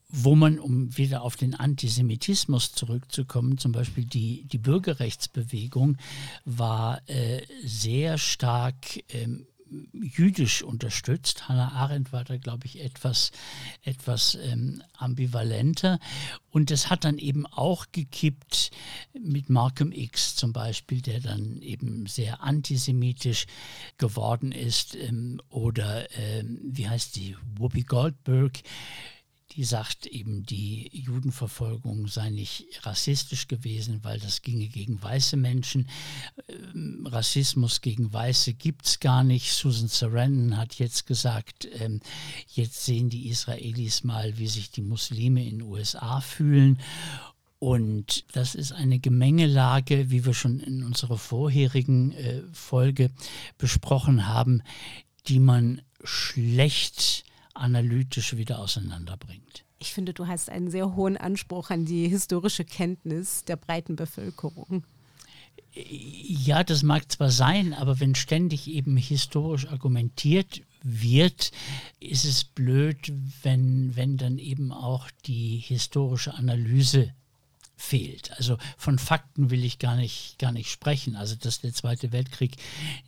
[0.08, 5.98] wo man, um wieder auf den Antisemitismus zurückzukommen, zum Beispiel die, die Bürgerrechtsbewegung
[6.46, 8.76] war äh, sehr stark
[9.10, 9.46] ähm,
[9.92, 11.48] jüdisch unterstützt.
[11.48, 13.32] Hannah Arendt war da, glaube ich, etwas,
[13.82, 15.98] etwas ähm, ambivalenter.
[16.50, 18.70] Und das hat dann eben auch gekippt
[19.12, 23.46] mit Malcolm X zum Beispiel, der dann eben sehr antisemitisch
[23.98, 24.94] geworden ist.
[24.94, 28.60] Ähm, oder, ähm, wie heißt die, Whoopi Goldberg,
[29.56, 35.88] die sagt eben, die Judenverfolgung sei nicht rassistisch gewesen, weil das ginge gegen weiße Menschen.
[36.48, 39.52] Ähm, Rassismus gegen Weiße gibt es gar nicht.
[39.52, 42.00] Susan Sarandon hat jetzt gesagt, ähm,
[42.48, 46.78] jetzt sehen die Israelis mal, wie sich die Muslime in den USA fühlen.
[47.58, 53.10] Und das ist eine Gemengelage, wie wir schon in unserer vorherigen äh, Folge
[53.58, 54.62] besprochen haben,
[55.28, 57.24] die man schlecht
[57.54, 59.64] analytisch wieder auseinanderbringt.
[59.78, 64.84] Ich finde, du hast einen sehr hohen Anspruch an die historische Kenntnis der breiten Bevölkerung.
[65.74, 71.50] Ja, das mag zwar sein, aber wenn ständig eben historisch argumentiert wird,
[71.98, 77.14] ist es blöd, wenn, wenn dann eben auch die historische Analyse
[77.82, 78.30] fehlt.
[78.36, 81.16] Also von Fakten will ich gar nicht, gar nicht sprechen.
[81.16, 82.56] Also dass der Zweite Weltkrieg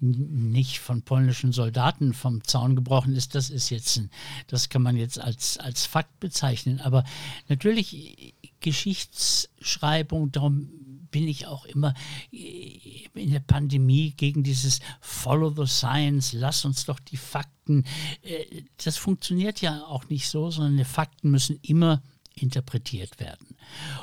[0.01, 4.11] nicht von polnischen Soldaten vom Zaun gebrochen ist, das ist jetzt ein,
[4.49, 6.81] das kann man jetzt als, als Fakt bezeichnen.
[6.81, 7.05] Aber
[7.49, 10.69] natürlich Geschichtsschreibung, darum
[11.13, 11.95] bin ich auch immer
[12.33, 17.85] in der Pandemie gegen dieses Follow the Science, lass uns doch die Fakten.
[18.23, 22.03] Äh, das funktioniert ja auch nicht so, sondern die Fakten müssen immer
[22.35, 23.57] interpretiert werden.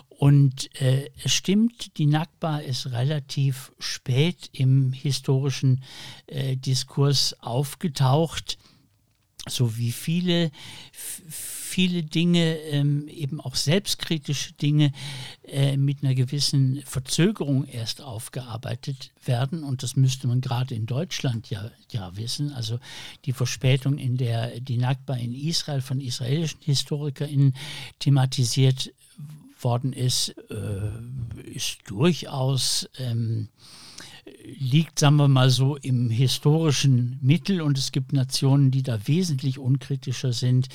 [0.10, 5.84] Und äh, es stimmt, die Nakba ist relativ spät im historischen
[6.28, 8.58] äh, Diskurs aufgetaucht,
[9.48, 10.52] so wie viele,
[11.72, 14.92] viele Dinge, ähm, eben auch selbstkritische Dinge,
[15.44, 19.64] äh, mit einer gewissen Verzögerung erst aufgearbeitet werden.
[19.64, 22.52] Und das müsste man gerade in Deutschland ja, ja wissen.
[22.52, 22.78] Also
[23.24, 27.56] die Verspätung, in der die Nakba in Israel von israelischen HistorikerInnen
[28.00, 28.92] thematisiert
[29.62, 33.48] worden ist, äh, ist durchaus ähm,
[34.44, 39.60] liegt, sagen wir mal so, im historischen Mittel und es gibt Nationen, die da wesentlich
[39.60, 40.70] unkritischer sind,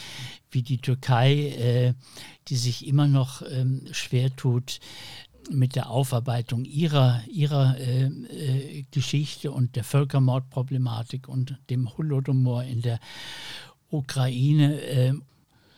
[0.50, 1.94] wie die Türkei, äh,
[2.48, 4.80] die sich immer noch ähm, schwer tut
[5.50, 12.82] mit der Aufarbeitung ihrer, ihrer äh, äh, Geschichte und der Völkermordproblematik und dem Holodomor in
[12.82, 12.98] der
[13.90, 15.20] Ukraine.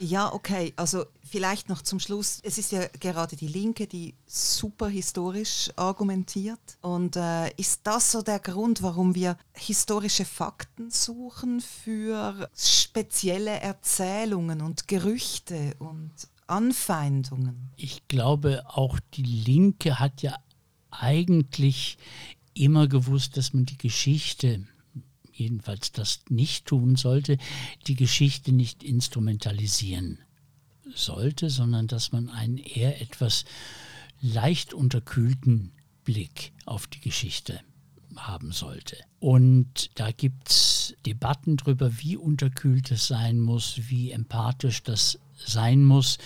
[0.00, 0.72] Ja, okay.
[0.76, 2.40] Also vielleicht noch zum Schluss.
[2.42, 6.60] Es ist ja gerade die Linke, die super historisch argumentiert.
[6.80, 14.62] Und äh, ist das so der Grund, warum wir historische Fakten suchen für spezielle Erzählungen
[14.62, 16.12] und Gerüchte und
[16.46, 17.70] Anfeindungen?
[17.76, 20.36] Ich glaube, auch die Linke hat ja
[20.90, 21.98] eigentlich
[22.54, 24.66] immer gewusst, dass man die Geschichte
[25.38, 27.38] jedenfalls das nicht tun sollte,
[27.86, 30.18] die Geschichte nicht instrumentalisieren
[30.94, 33.44] sollte, sondern dass man einen eher etwas
[34.20, 35.72] leicht unterkühlten
[36.04, 37.60] Blick auf die Geschichte
[38.16, 38.96] haben sollte.
[39.20, 45.84] Und da gibt es Debatten darüber, wie unterkühlt es sein muss, wie empathisch das sein
[45.84, 46.18] muss.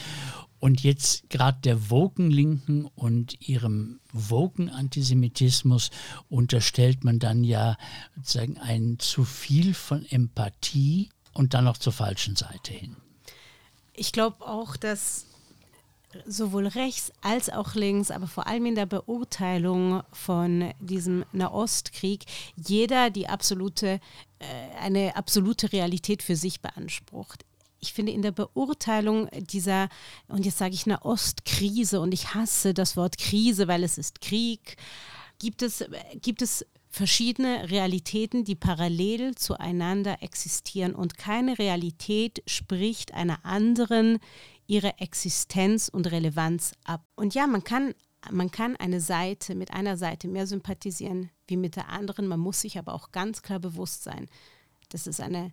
[0.63, 5.91] Und jetzt gerade der Woken-Linken und ihrem Woken-Antisemitismus
[6.29, 7.77] unterstellt man dann ja
[8.15, 12.97] sozusagen ein zu viel von Empathie und dann noch zur falschen Seite hin.
[13.93, 15.27] Ich glaube auch, dass
[16.27, 22.25] sowohl rechts als auch links, aber vor allem in der Beurteilung von diesem Nahostkrieg
[22.57, 23.99] jeder die absolute,
[24.39, 24.47] äh,
[24.81, 27.45] eine absolute Realität für sich beansprucht
[27.83, 29.89] ich finde in der Beurteilung dieser,
[30.29, 34.21] und jetzt sage ich eine Ostkrise und ich hasse das Wort Krise, weil es ist
[34.21, 34.77] Krieg,
[35.39, 35.85] gibt es,
[36.21, 44.19] gibt es verschiedene Realitäten, die parallel zueinander existieren und keine Realität spricht einer anderen
[44.67, 47.05] ihre Existenz und Relevanz ab.
[47.17, 47.95] Und ja, man kann,
[48.31, 52.61] man kann eine Seite mit einer Seite mehr sympathisieren wie mit der anderen, man muss
[52.61, 54.29] sich aber auch ganz klar bewusst sein,
[54.91, 55.53] dass es eine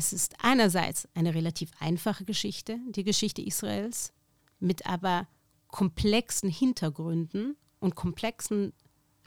[0.00, 4.14] es ist einerseits eine relativ einfache Geschichte, die Geschichte Israels,
[4.58, 5.28] mit aber
[5.68, 8.72] komplexen Hintergründen und komplexen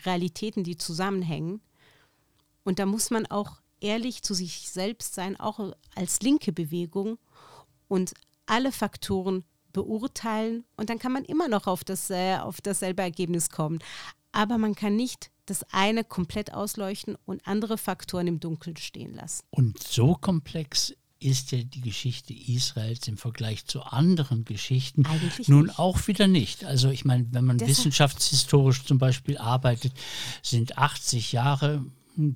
[0.03, 1.61] Realitäten, die zusammenhängen.
[2.63, 5.59] Und da muss man auch ehrlich zu sich selbst sein, auch
[5.93, 7.19] als linke Bewegung
[7.87, 8.15] und
[8.47, 9.43] alle Faktoren
[9.73, 10.65] beurteilen.
[10.75, 13.77] Und dann kann man immer noch auf, das, äh, auf dasselbe Ergebnis kommen.
[14.31, 19.43] Aber man kann nicht das eine komplett ausleuchten und andere Faktoren im Dunkeln stehen lassen.
[19.49, 25.67] Und so komplex ist ja die Geschichte Israels im Vergleich zu anderen Geschichten Eigentlich nun
[25.67, 25.79] nicht.
[25.79, 26.65] auch wieder nicht.
[26.65, 29.93] Also ich meine, wenn man Deshalb- wissenschaftshistorisch zum Beispiel arbeitet,
[30.41, 31.85] sind 80 Jahre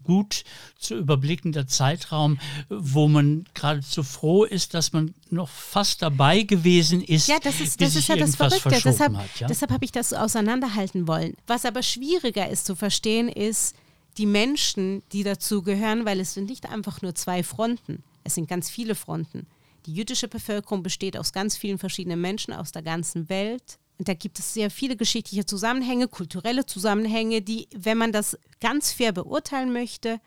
[0.03, 0.43] gut
[0.77, 7.27] zu überblickender Zeitraum, wo man geradezu froh ist, dass man noch fast dabei gewesen ist,
[7.27, 8.81] Ja, das ist, das ist ja das Verrückte.
[8.83, 9.39] Deshalb, hat.
[9.39, 9.47] Ja?
[9.47, 11.35] deshalb habe ich das auseinanderhalten wollen.
[11.45, 13.75] Was aber schwieriger ist zu verstehen, ist
[14.17, 18.03] die Menschen, die dazu gehören, weil es sind nicht einfach nur zwei Fronten.
[18.23, 19.47] Es sind ganz viele Fronten.
[19.85, 23.79] Die jüdische Bevölkerung besteht aus ganz vielen verschiedenen Menschen aus der ganzen Welt.
[23.97, 28.91] Und da gibt es sehr viele geschichtliche Zusammenhänge, kulturelle Zusammenhänge, die, wenn man das ganz
[28.91, 30.19] fair beurteilen möchte,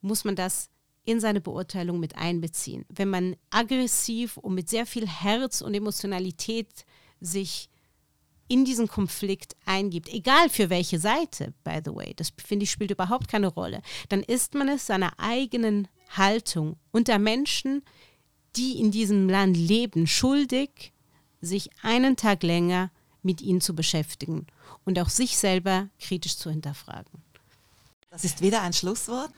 [0.00, 0.70] muss man das
[1.04, 2.86] in seine Beurteilung mit einbeziehen.
[2.88, 6.86] Wenn man aggressiv und mit sehr viel Herz und Emotionalität
[7.20, 7.68] sich
[8.48, 12.90] in diesen Konflikt eingibt, egal für welche Seite, by the way, das finde ich spielt
[12.90, 17.82] überhaupt keine Rolle, dann ist man es seiner eigenen Haltung unter Menschen,
[18.56, 20.92] die in diesem Land leben, schuldig,
[21.40, 22.90] sich einen Tag länger
[23.24, 24.46] mit ihnen zu beschäftigen
[24.84, 27.22] und auch sich selber kritisch zu hinterfragen.
[28.10, 29.28] Das ist wieder ein Schlusswort.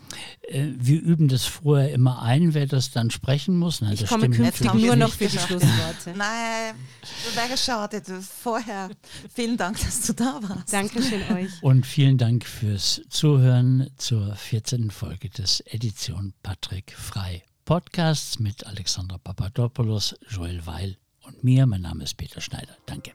[0.43, 3.81] Äh, wir üben das vorher immer ein, wer das dann sprechen muss.
[3.81, 5.17] Nein, Ich das komme künftig nur noch nicht.
[5.17, 6.11] für die Schlussworte.
[6.15, 8.03] Nein, das wäre schade.
[8.21, 8.91] Vorher,
[9.33, 10.71] vielen Dank, dass du da warst.
[10.75, 11.63] Dankeschön euch.
[11.63, 14.91] Und vielen Dank fürs Zuhören zur 14.
[14.91, 21.65] Folge des Edition Patrick Frei Podcasts mit Alexandra Papadopoulos, Joel Weil und mir.
[21.65, 22.77] Mein Name ist Peter Schneider.
[22.85, 23.13] Danke.